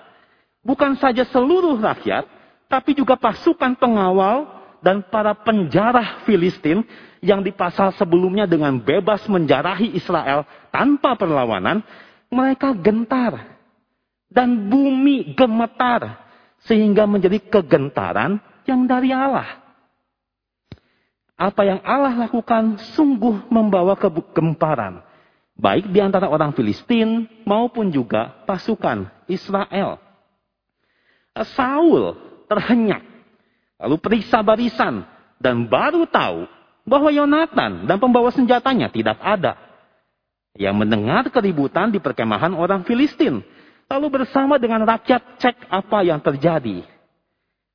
Bukan 0.62 0.96
saja 1.02 1.26
seluruh 1.28 1.82
rakyat, 1.82 2.24
tapi 2.70 2.96
juga 2.96 3.18
pasukan 3.18 3.76
pengawal 3.76 4.61
dan 4.82 5.06
para 5.06 5.38
penjarah 5.38 6.26
Filistin 6.26 6.82
yang 7.22 7.46
di 7.46 7.54
pasal 7.54 7.94
sebelumnya 7.94 8.50
dengan 8.50 8.82
bebas 8.82 9.30
menjarahi 9.30 9.94
Israel 9.94 10.44
tanpa 10.74 11.14
perlawanan, 11.14 11.86
mereka 12.34 12.74
gentar. 12.74 13.62
Dan 14.32 14.72
bumi 14.72 15.38
gemetar. 15.38 16.18
Sehingga 16.66 17.06
menjadi 17.06 17.38
kegentaran 17.42 18.42
yang 18.66 18.90
dari 18.90 19.14
Allah. 19.14 19.62
Apa 21.38 21.62
yang 21.66 21.82
Allah 21.82 22.30
lakukan 22.30 22.78
sungguh 22.98 23.50
membawa 23.50 23.98
kegemparan. 23.98 25.02
Baik 25.58 25.94
di 25.94 26.02
antara 26.02 26.26
orang 26.26 26.54
Filistin 26.58 27.30
maupun 27.46 27.94
juga 27.94 28.46
pasukan 28.50 29.10
Israel. 29.30 30.02
Saul 31.54 32.18
terhenyak. 32.50 33.11
Lalu 33.82 33.98
periksa 33.98 34.46
barisan. 34.46 35.04
Dan 35.42 35.66
baru 35.66 36.06
tahu 36.06 36.46
bahwa 36.86 37.10
Yonatan 37.10 37.90
dan 37.90 37.98
pembawa 37.98 38.30
senjatanya 38.30 38.94
tidak 38.94 39.18
ada. 39.18 39.58
Yang 40.54 40.76
mendengar 40.86 41.26
keributan 41.34 41.90
di 41.90 41.98
perkemahan 41.98 42.54
orang 42.54 42.86
Filistin. 42.86 43.42
Lalu 43.90 44.22
bersama 44.22 44.62
dengan 44.62 44.86
rakyat 44.86 45.42
cek 45.42 45.68
apa 45.68 46.06
yang 46.06 46.22
terjadi. 46.22 46.86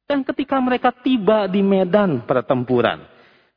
Dan 0.06 0.22
ketika 0.22 0.62
mereka 0.62 0.94
tiba 0.94 1.50
di 1.50 1.66
medan 1.66 2.22
pertempuran, 2.22 3.02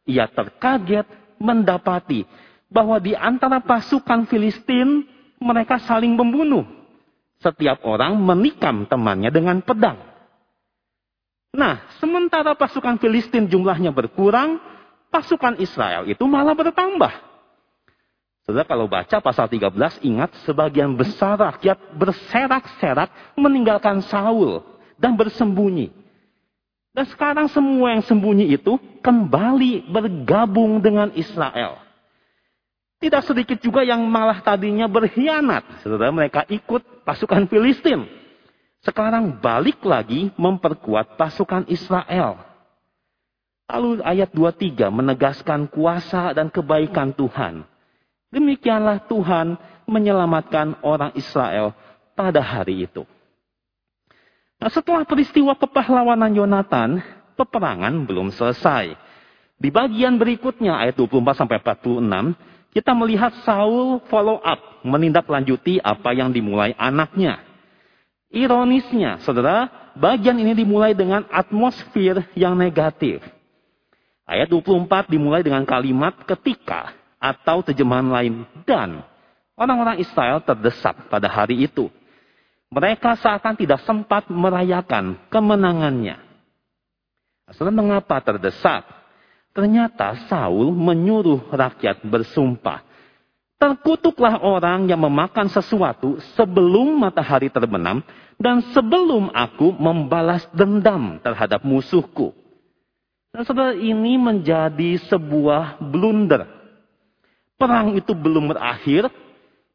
ia 0.10 0.26
terkaget 0.26 1.06
mendapati 1.38 2.26
bahwa 2.66 2.98
di 2.98 3.14
antara 3.14 3.62
pasukan 3.62 4.26
Filistin 4.26 5.06
mereka 5.38 5.78
saling 5.78 6.18
membunuh. 6.18 6.66
Setiap 7.40 7.86
orang 7.88 8.20
menikam 8.20 8.90
temannya 8.90 9.32
dengan 9.32 9.62
pedang. 9.64 10.09
Nah, 11.50 11.82
sementara 11.98 12.54
pasukan 12.54 13.02
Filistin 13.02 13.50
jumlahnya 13.50 13.90
berkurang, 13.90 14.62
pasukan 15.10 15.58
Israel 15.58 16.06
itu 16.06 16.22
malah 16.30 16.54
bertambah. 16.54 17.10
Saudara 18.46 18.66
kalau 18.66 18.90
baca 18.90 19.18
pasal 19.22 19.46
13 19.46 20.02
ingat 20.02 20.34
sebagian 20.46 20.98
besar 20.98 21.38
rakyat 21.38 21.78
berserak-serak 21.94 23.10
meninggalkan 23.38 24.02
Saul 24.06 24.66
dan 24.98 25.14
bersembunyi. 25.14 25.94
Dan 26.90 27.06
sekarang 27.06 27.46
semua 27.54 27.94
yang 27.94 28.02
sembunyi 28.02 28.58
itu 28.58 28.82
kembali 29.06 29.94
bergabung 29.94 30.82
dengan 30.82 31.14
Israel. 31.14 31.78
Tidak 33.00 33.24
sedikit 33.24 33.62
juga 33.62 33.86
yang 33.86 34.02
malah 34.10 34.42
tadinya 34.42 34.90
berkhianat. 34.90 35.86
Saudara 35.86 36.12
mereka 36.12 36.44
ikut 36.50 37.06
pasukan 37.06 37.46
Filistin. 37.48 38.10
Sekarang 38.90 39.38
balik 39.38 39.86
lagi 39.86 40.34
memperkuat 40.34 41.14
pasukan 41.14 41.70
Israel. 41.70 42.42
Lalu 43.70 44.02
ayat 44.02 44.34
23 44.34 44.90
menegaskan 44.90 45.70
kuasa 45.70 46.34
dan 46.34 46.50
kebaikan 46.50 47.14
Tuhan. 47.14 47.70
Demikianlah 48.34 49.06
Tuhan 49.06 49.62
menyelamatkan 49.86 50.82
orang 50.82 51.14
Israel 51.14 51.78
pada 52.18 52.42
hari 52.42 52.90
itu. 52.90 53.06
Nah, 54.58 54.74
setelah 54.74 55.06
peristiwa 55.06 55.54
kepahlawanan 55.54 56.34
Yonatan, 56.34 56.98
peperangan 57.38 57.94
belum 58.10 58.34
selesai. 58.34 58.98
Di 59.62 59.70
bagian 59.70 60.18
berikutnya 60.18 60.82
ayat 60.82 60.98
24 60.98 61.46
sampai 61.46 61.62
46, 61.62 62.74
kita 62.74 62.98
melihat 62.98 63.38
Saul 63.46 64.02
follow 64.10 64.42
up, 64.42 64.82
menindaklanjuti 64.82 65.78
apa 65.78 66.10
yang 66.18 66.34
dimulai 66.34 66.74
anaknya. 66.74 67.49
Ironisnya, 68.30 69.18
saudara, 69.26 69.90
bagian 69.98 70.38
ini 70.38 70.54
dimulai 70.54 70.94
dengan 70.94 71.26
atmosfer 71.34 72.30
yang 72.38 72.54
negatif. 72.54 73.26
Ayat 74.30 74.46
24 74.54 75.10
dimulai 75.10 75.42
dengan 75.42 75.66
kalimat 75.66 76.14
ketika 76.30 76.94
atau 77.18 77.66
terjemahan 77.66 78.06
lain 78.06 78.34
dan 78.70 79.02
orang-orang 79.58 79.98
Israel 79.98 80.46
terdesak 80.46 81.10
pada 81.10 81.26
hari 81.26 81.66
itu. 81.66 81.90
Mereka 82.70 83.18
seakan 83.18 83.58
tidak 83.58 83.82
sempat 83.82 84.30
merayakan 84.30 85.18
kemenangannya. 85.34 86.22
Saudara, 87.50 87.74
mengapa 87.74 88.22
terdesak? 88.22 88.86
Ternyata 89.58 90.30
Saul 90.30 90.70
menyuruh 90.70 91.50
rakyat 91.50 92.06
bersumpah 92.06 92.86
Terkutuklah 93.60 94.40
orang 94.40 94.88
yang 94.88 95.04
memakan 95.04 95.52
sesuatu 95.52 96.16
sebelum 96.40 96.96
matahari 96.96 97.52
terbenam 97.52 98.00
dan 98.40 98.64
sebelum 98.72 99.28
aku 99.36 99.76
membalas 99.76 100.48
dendam 100.56 101.20
terhadap 101.20 101.68
musuhku. 101.68 102.32
Dan 103.36 103.44
saudara 103.44 103.76
ini 103.76 104.16
menjadi 104.16 104.96
sebuah 105.12 105.76
blunder. 105.92 106.48
Perang 107.60 108.00
itu 108.00 108.16
belum 108.16 108.56
berakhir, 108.56 109.12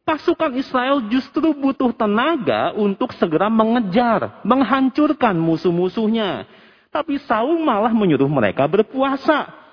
pasukan 0.08 0.56
Israel 0.56 1.04
justru 1.12 1.52
butuh 1.52 1.92
tenaga 1.92 2.72
untuk 2.72 3.12
segera 3.12 3.52
mengejar, 3.52 4.40
menghancurkan 4.48 5.36
musuh-musuhnya. 5.36 6.48
Tapi 6.88 7.20
Saul 7.28 7.60
malah 7.60 7.92
menyuruh 7.92 8.32
mereka 8.32 8.64
berpuasa. 8.64 9.63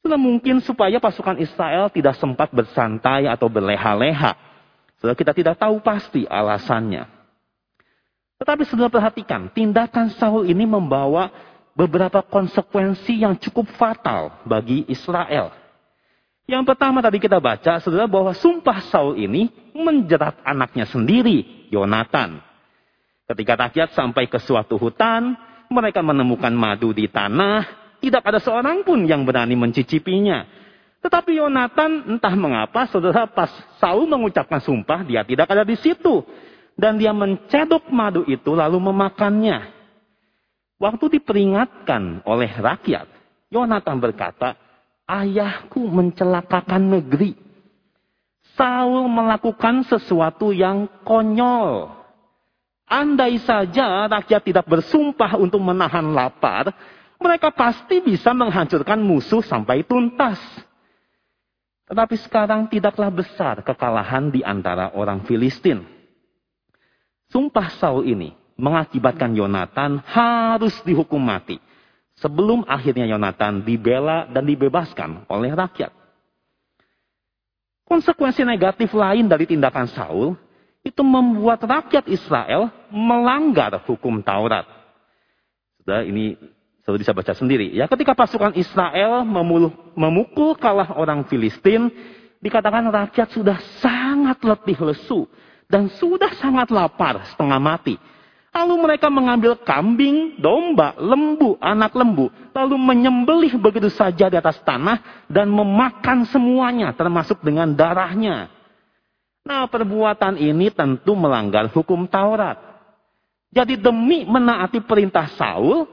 Sudah 0.00 0.16
mungkin 0.16 0.64
supaya 0.64 0.96
pasukan 0.96 1.36
Israel 1.36 1.92
tidak 1.92 2.16
sempat 2.16 2.48
bersantai 2.48 3.28
atau 3.28 3.52
berleha-leha. 3.52 4.32
Sudah 5.00 5.12
kita 5.12 5.36
tidak 5.36 5.60
tahu 5.60 5.80
pasti 5.84 6.24
alasannya. 6.24 7.04
Tetapi 8.40 8.64
sudah 8.64 8.88
perhatikan, 8.88 9.52
tindakan 9.52 10.08
Saul 10.16 10.48
ini 10.48 10.64
membawa 10.64 11.28
beberapa 11.76 12.24
konsekuensi 12.24 13.20
yang 13.20 13.36
cukup 13.36 13.68
fatal 13.76 14.40
bagi 14.48 14.88
Israel. 14.88 15.52
Yang 16.48 16.74
pertama 16.74 16.98
tadi 17.04 17.20
kita 17.20 17.36
baca, 17.36 17.78
saudara, 17.78 18.08
bahwa 18.08 18.32
sumpah 18.32 18.80
Saul 18.88 19.20
ini 19.20 19.52
menjerat 19.76 20.40
anaknya 20.42 20.88
sendiri, 20.88 21.68
Yonatan. 21.68 22.40
Ketika 23.28 23.54
rakyat 23.54 23.94
sampai 23.94 24.26
ke 24.26 24.40
suatu 24.42 24.74
hutan, 24.74 25.38
mereka 25.70 26.02
menemukan 26.02 26.50
madu 26.50 26.90
di 26.90 27.06
tanah, 27.06 27.79
tidak 28.00 28.24
ada 28.24 28.40
seorang 28.40 28.82
pun 28.82 29.04
yang 29.04 29.28
berani 29.28 29.54
mencicipinya. 29.54 30.48
Tetapi 31.00 31.36
Yonatan 31.36 32.16
entah 32.16 32.34
mengapa 32.36 32.88
saudara 32.88 33.24
pas 33.28 33.48
Saul 33.80 34.04
mengucapkan 34.04 34.60
sumpah 34.60 35.04
dia 35.04 35.24
tidak 35.24 35.48
ada 35.48 35.64
di 35.64 35.76
situ. 35.76 36.24
Dan 36.80 36.96
dia 36.96 37.12
mencedok 37.12 37.92
madu 37.92 38.24
itu 38.24 38.56
lalu 38.56 38.80
memakannya. 38.80 39.68
Waktu 40.80 41.20
diperingatkan 41.20 42.24
oleh 42.24 42.48
rakyat, 42.56 43.04
Yonatan 43.52 44.00
berkata, 44.00 44.56
ayahku 45.04 45.84
mencelakakan 45.84 46.88
negeri. 46.88 47.36
Saul 48.56 49.12
melakukan 49.12 49.84
sesuatu 49.84 50.56
yang 50.56 50.88
konyol. 51.04 52.00
Andai 52.88 53.38
saja 53.44 54.08
rakyat 54.08 54.42
tidak 54.42 54.66
bersumpah 54.66 55.36
untuk 55.36 55.60
menahan 55.62 56.10
lapar, 56.10 56.72
mereka 57.20 57.52
pasti 57.52 58.00
bisa 58.00 58.32
menghancurkan 58.32 58.96
musuh 58.98 59.44
sampai 59.44 59.84
tuntas. 59.84 60.40
Tetapi 61.84 62.16
sekarang 62.24 62.72
tidaklah 62.72 63.12
besar 63.12 63.60
kekalahan 63.60 64.32
di 64.32 64.40
antara 64.40 64.96
orang 64.96 65.22
Filistin. 65.28 65.84
Sumpah 67.28 67.76
Saul 67.76 68.08
ini 68.08 68.32
mengakibatkan 68.56 69.36
Yonatan 69.36 70.00
harus 70.08 70.74
dihukum 70.82 71.20
mati. 71.20 71.60
Sebelum 72.18 72.64
akhirnya 72.64 73.04
Yonatan 73.10 73.64
dibela 73.64 74.24
dan 74.28 74.48
dibebaskan 74.48 75.28
oleh 75.28 75.52
rakyat. 75.52 75.92
Konsekuensi 77.90 78.46
negatif 78.46 78.94
lain 78.94 79.26
dari 79.26 79.50
tindakan 79.50 79.90
Saul 79.90 80.38
itu 80.80 81.02
membuat 81.02 81.60
rakyat 81.66 82.06
Israel 82.06 82.70
melanggar 82.88 83.76
hukum 83.82 84.22
Taurat. 84.22 84.64
Sudah 85.82 86.06
ini 86.06 86.38
Saudara 86.80 87.00
bisa 87.00 87.12
baca 87.12 87.32
sendiri. 87.36 87.70
Ya, 87.76 87.84
ketika 87.86 88.16
pasukan 88.16 88.56
Israel 88.56 89.22
memukul 89.94 90.56
kalah 90.56 90.96
orang 90.96 91.28
Filistin, 91.28 91.92
dikatakan 92.40 92.88
rakyat 92.88 93.28
sudah 93.36 93.60
sangat 93.84 94.40
letih 94.40 94.80
lesu 94.80 95.28
dan 95.68 95.92
sudah 96.00 96.32
sangat 96.40 96.72
lapar 96.72 97.20
setengah 97.30 97.60
mati. 97.60 97.94
Lalu 98.50 98.74
mereka 98.82 99.06
mengambil 99.06 99.54
kambing, 99.62 100.42
domba, 100.42 100.98
lembu, 100.98 101.54
anak 101.62 101.94
lembu, 101.94 102.34
lalu 102.50 102.74
menyembelih 102.74 103.54
begitu 103.62 103.86
saja 103.86 104.26
di 104.26 104.34
atas 104.34 104.58
tanah 104.66 105.30
dan 105.30 105.46
memakan 105.46 106.26
semuanya 106.26 106.90
termasuk 106.90 107.38
dengan 107.46 107.70
darahnya. 107.70 108.50
Nah, 109.46 109.70
perbuatan 109.70 110.34
ini 110.34 110.66
tentu 110.74 111.14
melanggar 111.14 111.70
hukum 111.70 112.10
Taurat. 112.10 112.58
Jadi 113.54 113.78
demi 113.78 114.26
menaati 114.26 114.82
perintah 114.82 115.30
Saul, 115.38 115.86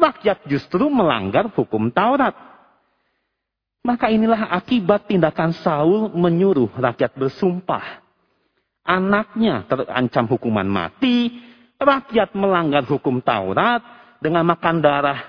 rakyat 0.00 0.48
justru 0.48 0.88
melanggar 0.88 1.52
hukum 1.52 1.92
Taurat. 1.92 2.32
Maka 3.80 4.12
inilah 4.12 4.52
akibat 4.52 5.08
tindakan 5.08 5.52
Saul 5.56 6.12
menyuruh 6.12 6.72
rakyat 6.76 7.16
bersumpah. 7.16 8.04
Anaknya 8.84 9.68
terancam 9.68 10.24
hukuman 10.28 10.68
mati, 10.68 11.32
rakyat 11.80 12.32
melanggar 12.36 12.84
hukum 12.88 13.20
Taurat 13.20 13.80
dengan 14.20 14.44
makan 14.44 14.84
darah, 14.84 15.20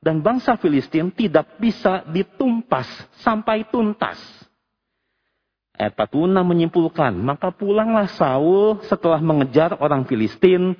dan 0.00 0.24
bangsa 0.24 0.56
Filistin 0.56 1.12
tidak 1.12 1.60
bisa 1.60 2.04
ditumpas 2.08 2.88
sampai 3.20 3.68
tuntas. 3.68 4.16
Ayat 5.76 5.96
46 5.96 6.44
menyimpulkan, 6.44 7.12
maka 7.16 7.52
pulanglah 7.52 8.08
Saul 8.16 8.84
setelah 8.84 9.20
mengejar 9.20 9.76
orang 9.80 10.04
Filistin 10.04 10.76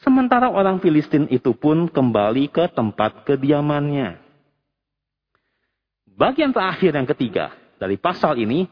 Sementara 0.00 0.48
orang 0.48 0.80
Filistin 0.80 1.28
itu 1.28 1.52
pun 1.52 1.84
kembali 1.84 2.48
ke 2.48 2.72
tempat 2.72 3.20
kediamannya. 3.28 4.16
Bagian 6.16 6.56
terakhir 6.56 6.96
yang 6.96 7.08
ketiga 7.08 7.52
dari 7.76 8.00
pasal 8.00 8.40
ini 8.40 8.64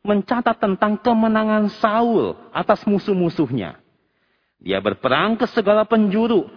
mencatat 0.00 0.56
tentang 0.56 0.96
kemenangan 0.96 1.68
Saul 1.80 2.32
atas 2.52 2.84
musuh-musuhnya. 2.88 3.76
Dia 4.60 4.80
berperang 4.80 5.36
ke 5.36 5.44
segala 5.52 5.84
penjuru. 5.84 6.48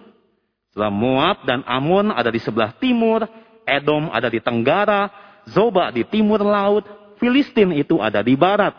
Setelah 0.72 0.92
Moab 0.92 1.44
dan 1.44 1.60
Amon 1.68 2.08
ada 2.08 2.32
di 2.32 2.40
sebelah 2.40 2.72
timur, 2.80 3.28
Edom 3.68 4.08
ada 4.08 4.28
di 4.32 4.40
tenggara, 4.40 5.12
Zoba 5.48 5.92
di 5.92 6.00
timur 6.04 6.40
laut, 6.40 6.84
Filistin 7.20 7.76
itu 7.76 8.00
ada 8.00 8.24
di 8.24 8.32
barat. 8.36 8.72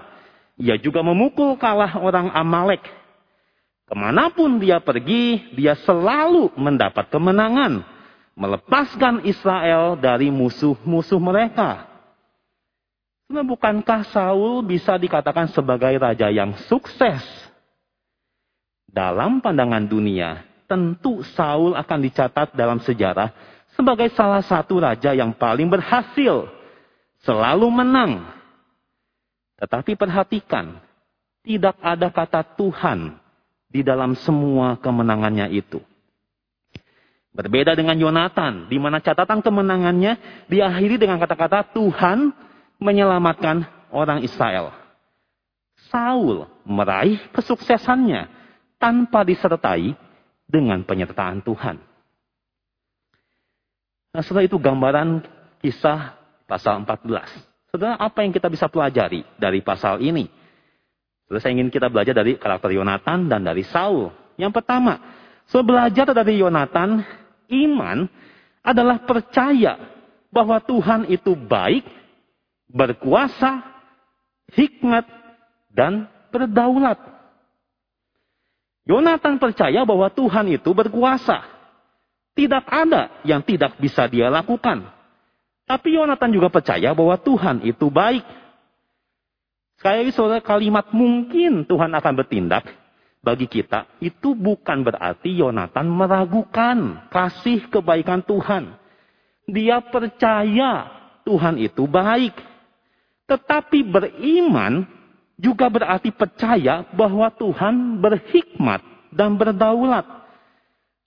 Ia 0.58 0.78
juga 0.82 1.06
memukul 1.06 1.54
kalah 1.62 2.02
orang 2.02 2.34
Amalek 2.34 3.05
Ke 3.86 3.94
mana 3.94 4.34
pun 4.34 4.58
dia 4.58 4.82
pergi, 4.82 5.54
dia 5.54 5.78
selalu 5.86 6.50
mendapat 6.58 7.06
kemenangan. 7.14 7.86
Melepaskan 8.36 9.24
Israel 9.24 9.96
dari 9.96 10.28
musuh-musuh 10.34 11.22
mereka. 11.22 11.88
Nah, 13.32 13.46
bukankah 13.46 14.06
Saul 14.12 14.66
bisa 14.66 14.98
dikatakan 15.00 15.48
sebagai 15.54 15.96
raja 15.96 16.28
yang 16.34 16.58
sukses? 16.68 17.22
Dalam 18.90 19.40
pandangan 19.40 19.86
dunia, 19.86 20.44
tentu 20.68 21.24
Saul 21.38 21.78
akan 21.78 22.00
dicatat 22.02 22.58
dalam 22.58 22.82
sejarah 22.82 23.32
sebagai 23.78 24.12
salah 24.18 24.42
satu 24.44 24.82
raja 24.82 25.14
yang 25.14 25.32
paling 25.32 25.70
berhasil. 25.70 26.50
Selalu 27.24 27.68
menang. 27.72 28.30
Tetapi 29.58 29.96
perhatikan, 29.98 30.78
tidak 31.42 31.78
ada 31.82 32.12
kata 32.12 32.44
Tuhan 32.60 33.25
di 33.76 33.84
dalam 33.84 34.16
semua 34.16 34.80
kemenangannya 34.80 35.52
itu. 35.52 35.84
Berbeda 37.36 37.76
dengan 37.76 38.00
Yonatan, 38.00 38.72
di 38.72 38.80
mana 38.80 39.04
catatan 39.04 39.44
kemenangannya 39.44 40.48
diakhiri 40.48 40.96
dengan 40.96 41.20
kata-kata 41.20 41.76
Tuhan 41.76 42.32
menyelamatkan 42.80 43.68
orang 43.92 44.24
Israel. 44.24 44.72
Saul 45.92 46.48
meraih 46.64 47.20
kesuksesannya 47.36 48.32
tanpa 48.80 49.28
disertai 49.28 49.92
dengan 50.48 50.80
penyertaan 50.88 51.44
Tuhan. 51.44 51.76
Nah, 54.16 54.24
setelah 54.24 54.48
itu 54.48 54.56
gambaran 54.56 55.28
kisah 55.60 56.16
pasal 56.48 56.88
14. 56.88 57.28
Saudara, 57.76 58.00
apa 58.00 58.24
yang 58.24 58.32
kita 58.32 58.48
bisa 58.48 58.72
pelajari 58.72 59.28
dari 59.36 59.60
pasal 59.60 60.00
ini? 60.00 60.32
Saudara, 61.26 61.42
saya 61.42 61.58
ingin 61.58 61.74
kita 61.74 61.90
belajar 61.90 62.14
dari 62.14 62.38
karakter 62.38 62.70
Yonatan 62.70 63.26
dan 63.26 63.42
dari 63.42 63.66
Saul. 63.66 64.14
Yang 64.38 64.62
pertama, 64.62 65.02
so 65.50 65.66
belajar 65.66 66.14
dari 66.14 66.38
Yonatan, 66.38 67.02
iman 67.50 68.06
adalah 68.62 69.02
percaya 69.02 69.78
bahwa 70.30 70.62
Tuhan 70.62 71.10
itu 71.10 71.34
baik, 71.34 71.86
berkuasa, 72.70 73.66
hikmat, 74.54 75.06
dan 75.74 76.06
berdaulat. 76.30 77.02
Yonatan 78.86 79.42
percaya 79.42 79.82
bahwa 79.82 80.14
Tuhan 80.14 80.46
itu 80.54 80.70
berkuasa. 80.78 81.42
Tidak 82.38 82.66
ada 82.70 83.10
yang 83.26 83.42
tidak 83.42 83.82
bisa 83.82 84.06
dia 84.06 84.30
lakukan. 84.30 84.94
Tapi 85.66 85.98
Yonatan 85.98 86.30
juga 86.30 86.54
percaya 86.54 86.94
bahwa 86.94 87.18
Tuhan 87.18 87.66
itu 87.66 87.90
baik. 87.90 88.22
Sekali 89.86 90.10
saudara 90.18 90.42
kalimat 90.42 90.90
mungkin 90.98 91.62
Tuhan 91.62 91.94
akan 91.94 92.14
bertindak 92.18 92.66
bagi 93.22 93.46
kita 93.46 93.86
itu 94.02 94.34
bukan 94.34 94.82
berarti 94.82 95.38
Yonatan 95.38 95.86
meragukan 95.94 97.06
kasih 97.14 97.70
kebaikan 97.70 98.26
Tuhan. 98.26 98.82
Dia 99.46 99.86
percaya 99.86 100.90
Tuhan 101.22 101.62
itu 101.62 101.86
baik. 101.86 102.34
Tetapi 103.30 103.86
beriman 103.86 104.90
juga 105.38 105.70
berarti 105.70 106.10
percaya 106.10 106.82
bahwa 106.90 107.30
Tuhan 107.38 108.02
berhikmat 108.02 108.82
dan 109.14 109.38
berdaulat. 109.38 110.10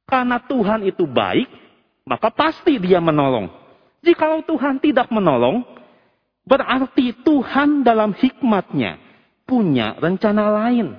Karena 0.07 0.38
Tuhan 0.38 0.87
itu 0.87 1.03
baik, 1.03 1.51
maka 2.07 2.31
pasti 2.31 2.79
dia 2.79 3.03
menolong. 3.03 3.51
Jikalau 4.07 4.47
Tuhan 4.47 4.79
tidak 4.79 5.11
menolong, 5.11 5.67
berarti 6.49 7.13
Tuhan 7.21 7.85
dalam 7.85 8.17
hikmatnya 8.17 8.97
punya 9.45 9.93
rencana 10.01 10.49
lain. 10.49 10.97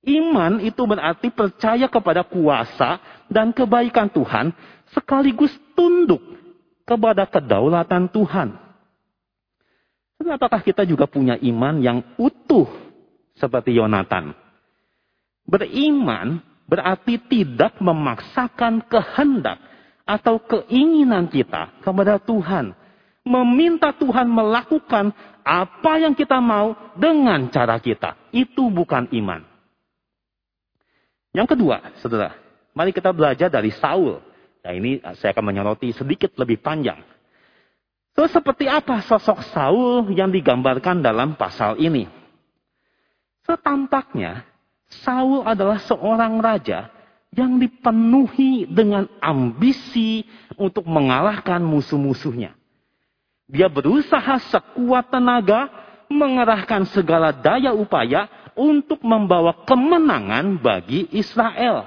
Iman 0.00 0.64
itu 0.64 0.80
berarti 0.84 1.28
percaya 1.28 1.88
kepada 1.88 2.24
kuasa 2.24 3.00
dan 3.28 3.52
kebaikan 3.52 4.08
Tuhan 4.08 4.52
sekaligus 4.92 5.52
tunduk 5.76 6.20
kepada 6.88 7.28
kedaulatan 7.28 8.08
Tuhan. 8.12 8.56
apakah 10.20 10.60
kita 10.60 10.84
juga 10.84 11.08
punya 11.08 11.36
iman 11.40 11.80
yang 11.80 11.98
utuh 12.20 12.68
seperti 13.36 13.76
Yonatan? 13.76 14.36
Beriman 15.48 16.44
berarti 16.68 17.18
tidak 17.26 17.76
memaksakan 17.82 18.86
kehendak 18.86 19.58
atau 20.06 20.38
keinginan 20.40 21.28
kita 21.28 21.74
kepada 21.82 22.22
Tuhan. 22.22 22.79
Meminta 23.30 23.94
Tuhan 23.94 24.26
melakukan 24.26 25.14
apa 25.46 25.92
yang 26.02 26.18
kita 26.18 26.42
mau 26.42 26.74
dengan 26.98 27.46
cara 27.46 27.78
kita. 27.78 28.18
Itu 28.34 28.66
bukan 28.74 29.06
iman. 29.14 29.46
Yang 31.30 31.54
kedua, 31.54 31.94
saudara, 32.02 32.34
mari 32.74 32.90
kita 32.90 33.14
belajar 33.14 33.46
dari 33.46 33.70
Saul. 33.70 34.18
Nah 34.66 34.72
ini 34.74 34.98
saya 35.14 35.30
akan 35.30 35.46
menyoroti 35.46 35.94
sedikit 35.94 36.34
lebih 36.42 36.58
panjang. 36.58 36.98
So, 38.18 38.26
seperti 38.26 38.66
apa 38.66 39.00
sosok 39.06 39.40
Saul 39.54 40.10
yang 40.10 40.34
digambarkan 40.34 41.00
dalam 41.00 41.38
pasal 41.38 41.78
ini? 41.78 42.10
Setampaknya, 43.46 44.44
Saul 45.06 45.46
adalah 45.46 45.78
seorang 45.86 46.42
raja 46.42 46.90
yang 47.30 47.62
dipenuhi 47.62 48.66
dengan 48.66 49.06
ambisi 49.22 50.26
untuk 50.58 50.82
mengalahkan 50.84 51.62
musuh-musuhnya. 51.62 52.59
Dia 53.50 53.66
berusaha 53.66 54.38
sekuat 54.46 55.10
tenaga 55.10 55.66
mengerahkan 56.06 56.86
segala 56.94 57.34
daya 57.34 57.74
upaya 57.74 58.30
untuk 58.54 59.02
membawa 59.02 59.66
kemenangan 59.66 60.58
bagi 60.58 61.10
Israel. 61.10 61.86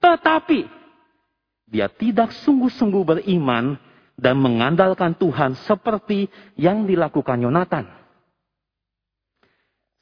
Tetapi 0.00 0.64
dia 1.68 1.92
tidak 1.92 2.32
sungguh-sungguh 2.44 3.02
beriman 3.04 3.76
dan 4.16 4.40
mengandalkan 4.40 5.12
Tuhan 5.12 5.56
seperti 5.68 6.32
yang 6.56 6.88
dilakukan 6.88 7.44
Yonatan. 7.44 7.84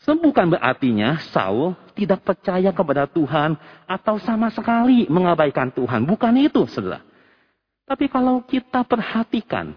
Bukan 0.05 0.53
berartinya 0.53 1.17
Saul 1.33 1.73
tidak 1.97 2.23
percaya 2.29 2.69
kepada 2.77 3.09
Tuhan 3.09 3.57
atau 3.89 4.21
sama 4.21 4.53
sekali 4.53 5.09
mengabaikan 5.09 5.73
Tuhan. 5.73 6.05
Bukan 6.05 6.37
itu, 6.37 6.69
saudara. 6.69 7.01
Tapi 7.89 8.13
kalau 8.13 8.45
kita 8.45 8.85
perhatikan 8.85 9.73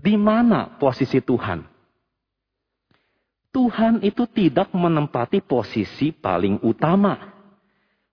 di 0.00 0.16
mana 0.16 0.80
posisi 0.80 1.20
Tuhan. 1.20 1.60
Tuhan 3.50 4.00
itu 4.00 4.24
tidak 4.30 4.72
menempati 4.72 5.44
posisi 5.44 6.14
paling 6.14 6.62
utama. 6.64 7.18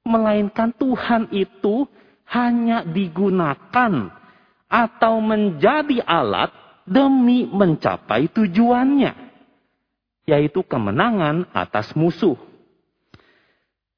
Melainkan 0.04 0.76
Tuhan 0.76 1.32
itu 1.32 1.88
hanya 2.28 2.84
digunakan 2.84 4.12
atau 4.68 5.14
menjadi 5.24 6.04
alat 6.04 6.52
demi 6.84 7.48
mencapai 7.48 8.28
tujuannya 8.32 9.28
yaitu 10.28 10.60
kemenangan 10.60 11.48
atas 11.56 11.96
musuh. 11.96 12.36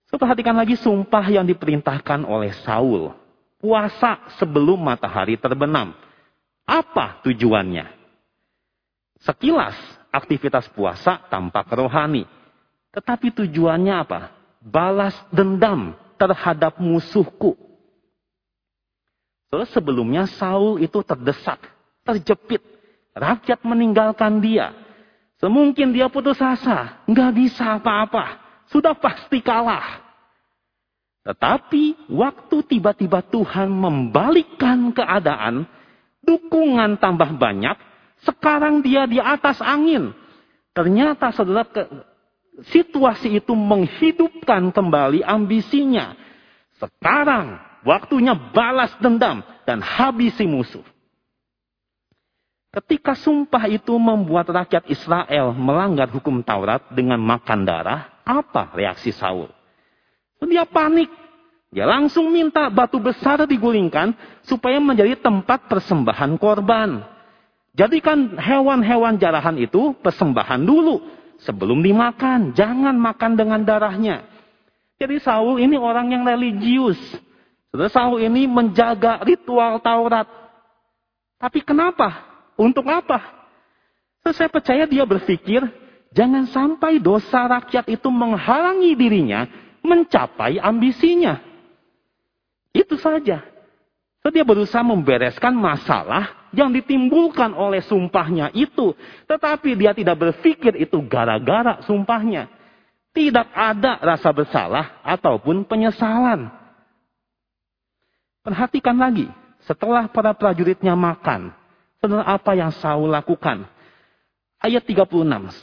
So, 0.10 0.18
perhatikan 0.18 0.58
lagi 0.58 0.78
sumpah 0.78 1.26
yang 1.30 1.46
diperintahkan 1.46 2.26
oleh 2.26 2.54
Saul. 2.66 3.14
Puasa 3.62 4.22
sebelum 4.38 4.78
matahari 4.78 5.38
terbenam. 5.38 5.94
Apa 6.70 7.26
tujuannya? 7.26 7.90
Sekilas 9.26 9.74
aktivitas 10.14 10.70
puasa 10.70 11.18
tampak 11.34 11.66
rohani. 11.74 12.30
Tetapi 12.94 13.34
tujuannya 13.34 13.96
apa? 13.98 14.30
Balas 14.62 15.18
dendam 15.34 15.98
terhadap 16.22 16.78
musuhku. 16.78 17.58
So, 19.50 19.66
sebelumnya 19.74 20.30
Saul 20.30 20.78
itu 20.86 21.02
terdesak, 21.02 21.58
terjepit. 22.06 22.62
Rakyat 23.18 23.66
meninggalkan 23.66 24.38
dia 24.38 24.70
Semungkin 25.40 25.96
dia 25.96 26.12
putus 26.12 26.36
asa, 26.44 27.00
nggak 27.08 27.32
bisa 27.32 27.80
apa-apa, 27.80 28.44
sudah 28.68 28.92
pasti 28.92 29.40
kalah. 29.40 30.04
Tetapi 31.24 32.12
waktu 32.12 32.58
tiba-tiba 32.68 33.24
Tuhan 33.24 33.72
membalikkan 33.72 34.92
keadaan, 34.92 35.64
dukungan 36.24 37.00
tambah 37.00 37.36
banyak, 37.36 37.78
sekarang 38.24 38.84
dia 38.84 39.08
di 39.08 39.18
atas 39.20 39.64
angin. 39.64 40.12
Ternyata 40.76 41.32
saudara 41.34 41.66
ke, 41.68 41.88
situasi 42.72 43.40
itu 43.40 43.56
menghidupkan 43.56 44.72
kembali 44.72 45.24
ambisinya. 45.24 46.16
Sekarang 46.80 47.60
waktunya 47.84 48.36
balas 48.36 48.92
dendam 49.00 49.44
dan 49.68 49.80
habisi 49.84 50.48
musuh. 50.48 50.84
Ketika 52.70 53.18
sumpah 53.18 53.66
itu 53.66 53.98
membuat 53.98 54.46
rakyat 54.54 54.86
Israel 54.94 55.58
melanggar 55.58 56.06
hukum 56.14 56.46
Taurat 56.46 56.86
dengan 56.94 57.18
makan 57.18 57.66
darah, 57.66 58.22
apa 58.22 58.70
reaksi 58.78 59.10
Saul? 59.10 59.50
Dia 60.46 60.70
panik. 60.70 61.10
Dia 61.70 61.86
langsung 61.86 62.34
minta 62.34 62.66
batu 62.74 62.98
besar 62.98 63.46
digulingkan 63.46 64.18
supaya 64.42 64.82
menjadi 64.82 65.14
tempat 65.22 65.70
persembahan 65.70 66.34
korban. 66.42 67.06
Jadikan 67.78 68.34
hewan-hewan 68.42 69.22
jarahan 69.22 69.54
itu 69.62 69.94
persembahan 70.02 70.66
dulu 70.66 71.06
sebelum 71.46 71.86
dimakan. 71.86 72.58
Jangan 72.58 72.98
makan 72.98 73.38
dengan 73.38 73.62
darahnya. 73.62 74.26
Jadi 74.98 75.22
Saul 75.22 75.62
ini 75.62 75.78
orang 75.78 76.10
yang 76.10 76.26
religius. 76.26 76.98
Saudara 77.70 77.94
Saul 77.94 78.26
ini 78.26 78.50
menjaga 78.50 79.22
ritual 79.22 79.78
Taurat. 79.80 80.26
Tapi 81.38 81.62
kenapa 81.62 82.26
untuk 82.58 82.84
apa? 82.90 83.40
So, 84.26 84.36
saya 84.36 84.52
percaya 84.52 84.84
dia 84.84 85.08
berpikir, 85.08 85.64
jangan 86.12 86.44
sampai 86.52 87.00
dosa 87.00 87.48
rakyat 87.48 87.88
itu 87.88 88.12
menghalangi 88.12 88.92
dirinya 88.98 89.48
mencapai 89.80 90.60
ambisinya. 90.60 91.49
Itu 92.74 92.98
saja. 93.02 93.42
So, 94.20 94.30
dia 94.30 94.44
berusaha 94.44 94.84
membereskan 94.84 95.56
masalah 95.56 96.52
yang 96.52 96.76
ditimbulkan 96.76 97.56
oleh 97.56 97.80
sumpahnya 97.86 98.52
itu. 98.52 98.92
Tetapi 99.26 99.80
dia 99.80 99.96
tidak 99.96 100.20
berpikir 100.20 100.76
itu 100.76 101.00
gara-gara 101.08 101.80
sumpahnya. 101.88 102.52
Tidak 103.16 103.48
ada 103.56 103.98
rasa 104.04 104.30
bersalah 104.30 105.02
ataupun 105.02 105.66
penyesalan. 105.66 106.52
Perhatikan 108.44 108.96
lagi, 108.96 109.28
setelah 109.66 110.08
para 110.12 110.32
prajuritnya 110.36 110.94
makan, 110.94 111.52
Saudara, 112.00 112.24
apa 112.24 112.56
yang 112.56 112.72
Saul 112.80 113.12
lakukan? 113.12 113.68
Ayat 114.60 114.84
36, 114.88 115.12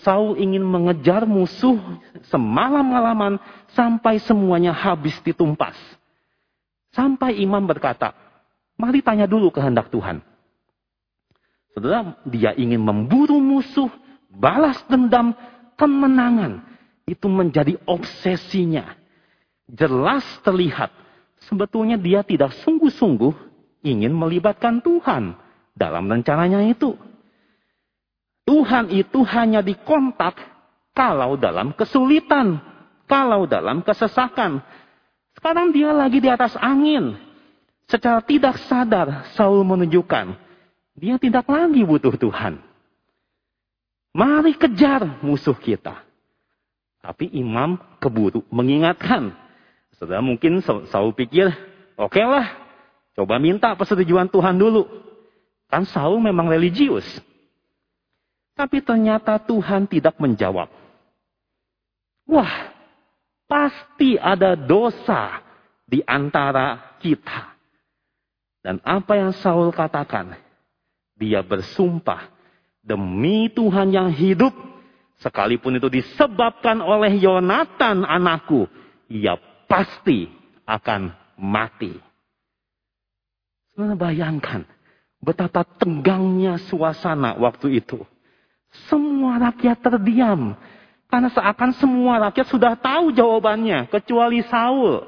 Saul 0.04 0.36
ingin 0.36 0.64
mengejar 0.64 1.24
musuh 1.24 1.80
semalam-malaman 2.28 3.40
sampai 3.72 4.20
semuanya 4.20 4.72
habis 4.72 5.16
ditumpas. 5.24 5.76
Sampai 6.96 7.36
imam 7.44 7.60
berkata, 7.68 8.16
mari 8.80 9.04
tanya 9.04 9.28
dulu 9.28 9.52
kehendak 9.52 9.92
Tuhan. 9.92 10.24
Saudara, 11.76 12.16
dia 12.24 12.56
ingin 12.56 12.80
memburu 12.80 13.36
musuh, 13.36 13.92
balas 14.32 14.80
dendam, 14.88 15.36
kemenangan. 15.76 16.64
Itu 17.04 17.28
menjadi 17.28 17.76
obsesinya. 17.84 18.96
Jelas 19.68 20.24
terlihat, 20.40 20.88
sebetulnya 21.44 22.00
dia 22.00 22.24
tidak 22.24 22.56
sungguh-sungguh 22.64 23.36
ingin 23.84 24.16
melibatkan 24.16 24.80
Tuhan 24.80 25.36
dalam 25.76 26.08
rencananya 26.08 26.64
itu. 26.64 26.96
Tuhan 28.48 28.88
itu 28.94 29.20
hanya 29.26 29.60
dikontak 29.60 30.38
kalau 30.96 31.36
dalam 31.36 31.76
kesulitan, 31.76 32.56
kalau 33.04 33.44
dalam 33.44 33.84
kesesakan. 33.84 34.64
Sekarang 35.46 35.70
dia 35.70 35.94
lagi 35.94 36.18
di 36.18 36.26
atas 36.26 36.58
angin. 36.58 37.14
Secara 37.86 38.18
tidak 38.18 38.58
sadar 38.66 39.30
Saul 39.38 39.62
menunjukkan 39.62 40.34
dia 40.98 41.22
tidak 41.22 41.46
lagi 41.46 41.86
butuh 41.86 42.18
Tuhan. 42.18 42.58
Mari 44.10 44.58
kejar 44.58 45.22
musuh 45.22 45.54
kita. 45.54 46.02
Tapi 46.98 47.30
imam 47.30 47.78
keburu 48.02 48.42
mengingatkan. 48.50 49.38
Saudara 49.94 50.18
mungkin 50.18 50.66
Saul 50.66 51.14
pikir, 51.14 51.54
oke 51.94 52.10
okay 52.10 52.26
lah, 52.26 52.50
coba 53.14 53.38
minta 53.38 53.70
persetujuan 53.78 54.26
Tuhan 54.26 54.58
dulu. 54.58 54.82
Kan 55.70 55.86
Saul 55.86 56.18
memang 56.26 56.50
religius. 56.50 57.06
Tapi 58.58 58.82
ternyata 58.82 59.38
Tuhan 59.38 59.86
tidak 59.86 60.18
menjawab. 60.18 60.66
Wah, 62.26 62.75
pasti 63.46 64.18
ada 64.18 64.54
dosa 64.54 65.42
di 65.86 66.02
antara 66.02 66.98
kita. 66.98 67.54
Dan 68.62 68.82
apa 68.82 69.14
yang 69.14 69.30
Saul 69.38 69.70
katakan? 69.70 70.34
Dia 71.16 71.40
bersumpah 71.40 72.28
demi 72.82 73.48
Tuhan 73.50 73.94
yang 73.94 74.10
hidup, 74.10 74.52
sekalipun 75.22 75.78
itu 75.78 75.88
disebabkan 75.88 76.82
oleh 76.82 77.14
Yonatan 77.18 78.06
anakku, 78.06 78.66
ia 79.08 79.38
pasti 79.70 80.28
akan 80.66 81.14
mati. 81.38 81.94
Saudara 83.72 83.94
bayangkan 83.94 84.66
betapa 85.22 85.62
tegangnya 85.78 86.58
suasana 86.70 87.38
waktu 87.38 87.82
itu. 87.82 88.02
Semua 88.90 89.40
rakyat 89.40 89.78
terdiam. 89.80 90.58
Karena 91.06 91.30
seakan 91.30 91.70
semua 91.78 92.18
rakyat 92.28 92.46
sudah 92.50 92.74
tahu 92.74 93.14
jawabannya. 93.14 93.86
Kecuali 93.90 94.42
Saul. 94.46 95.06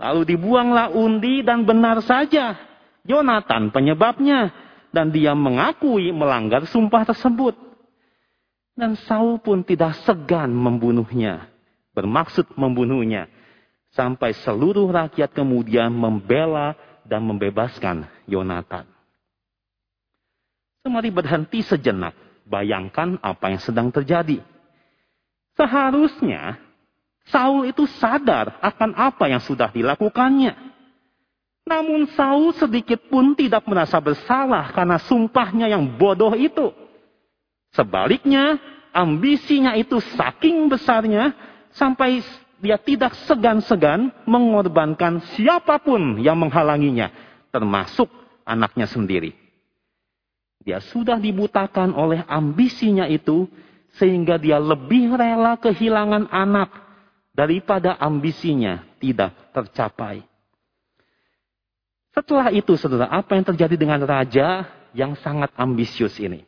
Lalu 0.00 0.34
dibuanglah 0.34 0.90
undi 0.90 1.44
dan 1.44 1.62
benar 1.68 2.00
saja. 2.00 2.56
Yonatan 3.04 3.70
penyebabnya. 3.70 4.50
Dan 4.94 5.10
dia 5.10 5.34
mengakui 5.34 6.14
melanggar 6.14 6.64
sumpah 6.70 7.04
tersebut. 7.04 7.58
Dan 8.74 8.98
Saul 9.06 9.38
pun 9.38 9.62
tidak 9.62 9.98
segan 10.02 10.50
membunuhnya. 10.50 11.50
Bermaksud 11.94 12.56
membunuhnya. 12.58 13.30
Sampai 13.94 14.34
seluruh 14.34 14.90
rakyat 14.90 15.30
kemudian 15.30 15.94
membela 15.94 16.74
dan 17.06 17.22
membebaskan 17.22 18.10
Yonatan. 18.26 18.90
Mari 20.84 21.08
berhenti 21.14 21.64
sejenak 21.64 22.12
Bayangkan 22.44 23.16
apa 23.24 23.56
yang 23.56 23.60
sedang 23.60 23.88
terjadi. 23.88 24.44
Seharusnya 25.54 26.58
Saul 27.30 27.72
itu 27.72 27.88
sadar 27.88 28.60
akan 28.60 28.90
apa 28.94 29.30
yang 29.32 29.40
sudah 29.40 29.72
dilakukannya. 29.72 30.52
Namun 31.64 32.04
Saul 32.12 32.52
sedikit 32.52 33.00
pun 33.08 33.32
tidak 33.32 33.64
merasa 33.64 33.96
bersalah 33.96 34.68
karena 34.76 35.00
sumpahnya 35.00 35.72
yang 35.72 35.96
bodoh 35.96 36.36
itu. 36.36 36.68
Sebaliknya, 37.72 38.60
ambisinya 38.92 39.72
itu 39.72 39.98
saking 40.14 40.68
besarnya 40.68 41.32
sampai 41.72 42.20
dia 42.60 42.76
tidak 42.76 43.16
segan-segan 43.24 44.12
mengorbankan 44.28 45.24
siapa 45.34 45.80
pun 45.80 46.20
yang 46.20 46.36
menghalanginya, 46.36 47.10
termasuk 47.48 48.06
anaknya 48.44 48.84
sendiri. 48.84 49.32
Dia 50.64 50.80
sudah 50.80 51.20
dibutakan 51.20 51.92
oleh 51.92 52.24
ambisinya 52.24 53.04
itu, 53.04 53.48
sehingga 53.98 54.40
dia 54.40 54.58
lebih 54.58 55.14
rela 55.14 55.54
kehilangan 55.58 56.30
anak 56.30 56.70
daripada 57.34 57.98
ambisinya 57.98 58.82
tidak 58.98 59.34
tercapai. 59.54 60.22
Setelah 62.14 62.54
itu, 62.54 62.78
saudara, 62.78 63.10
apa 63.10 63.34
yang 63.34 63.42
terjadi 63.42 63.74
dengan 63.74 64.00
raja 64.06 64.70
yang 64.94 65.18
sangat 65.18 65.50
ambisius 65.58 66.14
ini? 66.22 66.46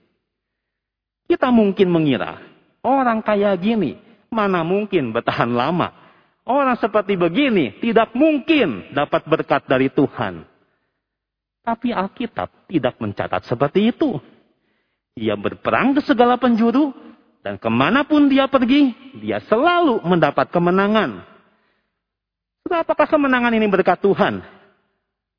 Kita 1.27 1.51
mungkin 1.51 1.91
mengira, 1.91 2.39
orang 2.87 3.19
kaya 3.19 3.51
gini, 3.59 3.99
mana 4.31 4.63
mungkin 4.63 5.11
bertahan 5.11 5.51
lama. 5.51 5.91
Orang 6.47 6.79
seperti 6.79 7.19
begini 7.19 7.83
tidak 7.83 8.15
mungkin 8.15 8.95
dapat 8.95 9.27
berkat 9.27 9.67
dari 9.67 9.91
Tuhan. 9.91 10.47
Tapi 11.67 11.91
Alkitab 11.91 12.71
tidak 12.71 12.95
mencatat 13.03 13.43
seperti 13.43 13.91
itu. 13.91 14.23
Ia 15.19 15.35
berperang 15.35 15.99
ke 15.99 16.07
segala 16.07 16.39
penjuru, 16.39 16.95
dan 17.47 17.63
ke 17.63 17.71
mana 17.71 18.03
pun 18.03 18.27
dia 18.27 18.51
pergi, 18.51 18.91
dia 19.23 19.39
selalu 19.47 20.03
mendapat 20.03 20.51
kemenangan. 20.51 21.23
Saudara, 22.67 22.83
apakah 22.83 23.07
kemenangan 23.07 23.55
ini 23.55 23.71
berkat 23.71 24.03
Tuhan? 24.03 24.43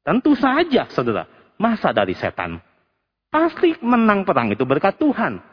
Tentu 0.08 0.32
saja, 0.40 0.88
saudara. 0.88 1.28
Masa 1.60 1.92
dari 1.92 2.16
setan? 2.16 2.64
Pasti 3.28 3.76
menang 3.84 4.24
perang 4.24 4.48
itu 4.56 4.64
berkat 4.64 4.96
Tuhan. 4.96 5.44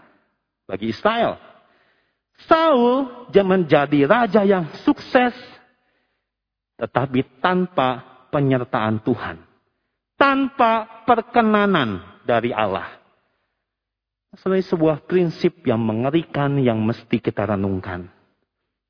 Bagi 0.71 0.95
Israel. 0.95 1.43
Saul 2.47 3.27
menjadi 3.35 4.07
raja 4.07 4.47
yang 4.47 4.71
sukses, 4.87 5.35
tetapi 6.79 7.43
tanpa 7.43 8.07
penyertaan 8.31 9.03
Tuhan 9.03 9.43
tanpa 10.25 11.05
perkenanan 11.05 12.01
dari 12.25 12.55
Allah. 12.55 13.04
Sebagai 14.35 14.67
sebuah 14.67 15.07
prinsip 15.07 15.63
yang 15.63 15.79
mengerikan 15.79 16.59
yang 16.59 16.83
mesti 16.83 17.23
kita 17.23 17.47
renungkan. 17.47 18.11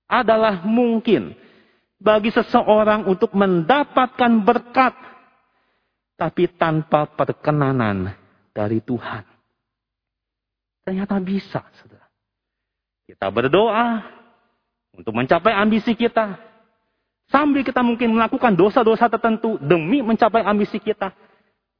Adalah 0.09 0.65
mungkin 0.65 1.37
bagi 2.01 2.33
seseorang 2.33 3.05
untuk 3.05 3.33
mendapatkan 3.37 4.33
berkat. 4.41 4.95
Tapi 6.15 6.47
tanpa 6.55 7.11
perkenanan 7.11 8.15
dari 8.55 8.79
Tuhan. 8.79 9.27
Ternyata 10.87 11.19
bisa, 11.19 11.67
saudara. 11.75 12.07
Kita 13.05 13.27
berdoa 13.29 14.05
untuk 14.95 15.11
mencapai 15.11 15.53
ambisi 15.53 15.93
kita. 15.99 16.39
Sambil 17.29 17.67
kita 17.67 17.83
mungkin 17.83 18.15
melakukan 18.15 18.55
dosa-dosa 18.55 19.11
tertentu 19.11 19.59
demi 19.59 20.05
mencapai 20.05 20.47
ambisi 20.47 20.79
kita. 20.79 21.11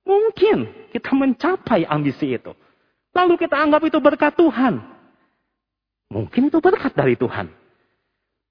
Mungkin 0.03 0.91
kita 0.91 1.15
mencapai 1.15 1.87
ambisi 1.87 2.35
itu. 2.35 2.53
Lalu 3.15 3.35
kita 3.39 3.57
anggap 3.57 3.83
itu 3.87 3.99
berkat 4.03 4.35
Tuhan. 4.35 4.83
Mungkin 6.11 6.51
itu 6.51 6.59
berkat 6.59 6.93
dari 6.93 7.15
Tuhan. 7.15 7.47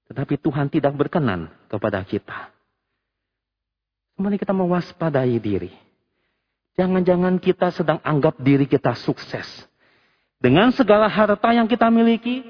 Tetapi 0.08 0.34
Tuhan 0.40 0.72
tidak 0.72 0.96
berkenan 0.96 1.52
kepada 1.68 2.00
kita. 2.04 2.48
Kembali 4.16 4.36
kita 4.40 4.56
mewaspadai 4.56 5.36
diri. 5.36 5.72
Jangan-jangan 6.74 7.38
kita 7.38 7.70
sedang 7.70 8.00
anggap 8.02 8.40
diri 8.40 8.64
kita 8.66 8.96
sukses. 8.98 9.46
Dengan 10.40 10.74
segala 10.74 11.06
harta 11.08 11.54
yang 11.54 11.70
kita 11.70 11.88
miliki, 11.88 12.42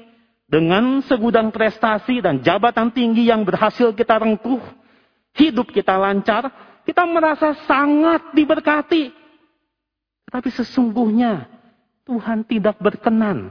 dengan 0.45 1.01
segudang 1.05 1.49
prestasi 1.53 2.19
dan 2.21 2.41
jabatan 2.41 2.91
tinggi 2.91 3.29
yang 3.29 3.45
berhasil 3.45 3.93
kita 3.93 4.19
rengkuh, 4.19 4.61
hidup 5.37 5.69
kita 5.71 5.95
lancar, 5.95 6.49
kita 6.83 7.05
merasa 7.05 7.55
sangat 7.65 8.33
diberkati. 8.33 9.13
Tapi 10.25 10.49
sesungguhnya 10.51 11.54
Tuhan 12.05 12.45
tidak 12.45 12.77
berkenan 12.77 13.49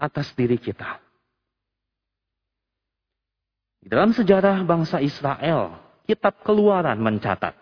atas 0.00 0.32
diri 0.32 0.56
kita. 0.56 0.98
Di 3.84 3.92
dalam 3.92 4.16
sejarah 4.16 4.64
bangsa 4.64 5.04
Israel, 5.04 5.76
kitab 6.08 6.40
keluaran 6.40 6.96
mencatat. 6.96 7.52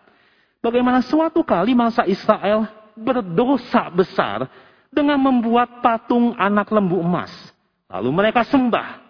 Bagaimana 0.62 1.02
suatu 1.02 1.42
kali 1.42 1.74
bangsa 1.74 2.06
Israel 2.06 2.70
berdosa 2.94 3.90
besar 3.90 4.46
dengan 4.94 5.18
membuat 5.18 5.82
patung 5.82 6.38
anak 6.38 6.70
lembu 6.70 7.02
emas 7.02 7.52
Lalu 7.92 8.10
mereka 8.10 8.40
sembah. 8.48 9.04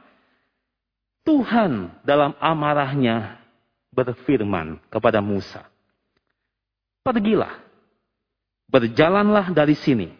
Tuhan 1.23 2.03
dalam 2.03 2.35
amarahnya 2.43 3.39
berfirman 3.95 4.83
kepada 4.91 5.23
Musa. 5.23 5.63
Pergilah, 7.07 7.63
berjalanlah 8.67 9.55
dari 9.55 9.79
sini. 9.79 10.11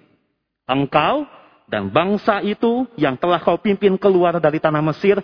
Engkau 0.73 1.29
dan 1.69 1.93
bangsa 1.93 2.41
itu 2.41 2.89
yang 2.97 3.21
telah 3.21 3.41
kau 3.45 3.61
pimpin 3.61 4.01
keluar 4.01 4.41
dari 4.41 4.57
tanah 4.57 4.81
Mesir 4.81 5.21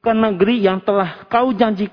ke 0.00 0.12
negeri 0.12 0.64
yang 0.64 0.80
telah 0.80 1.24
kau 1.28 1.52
janji, 1.52 1.88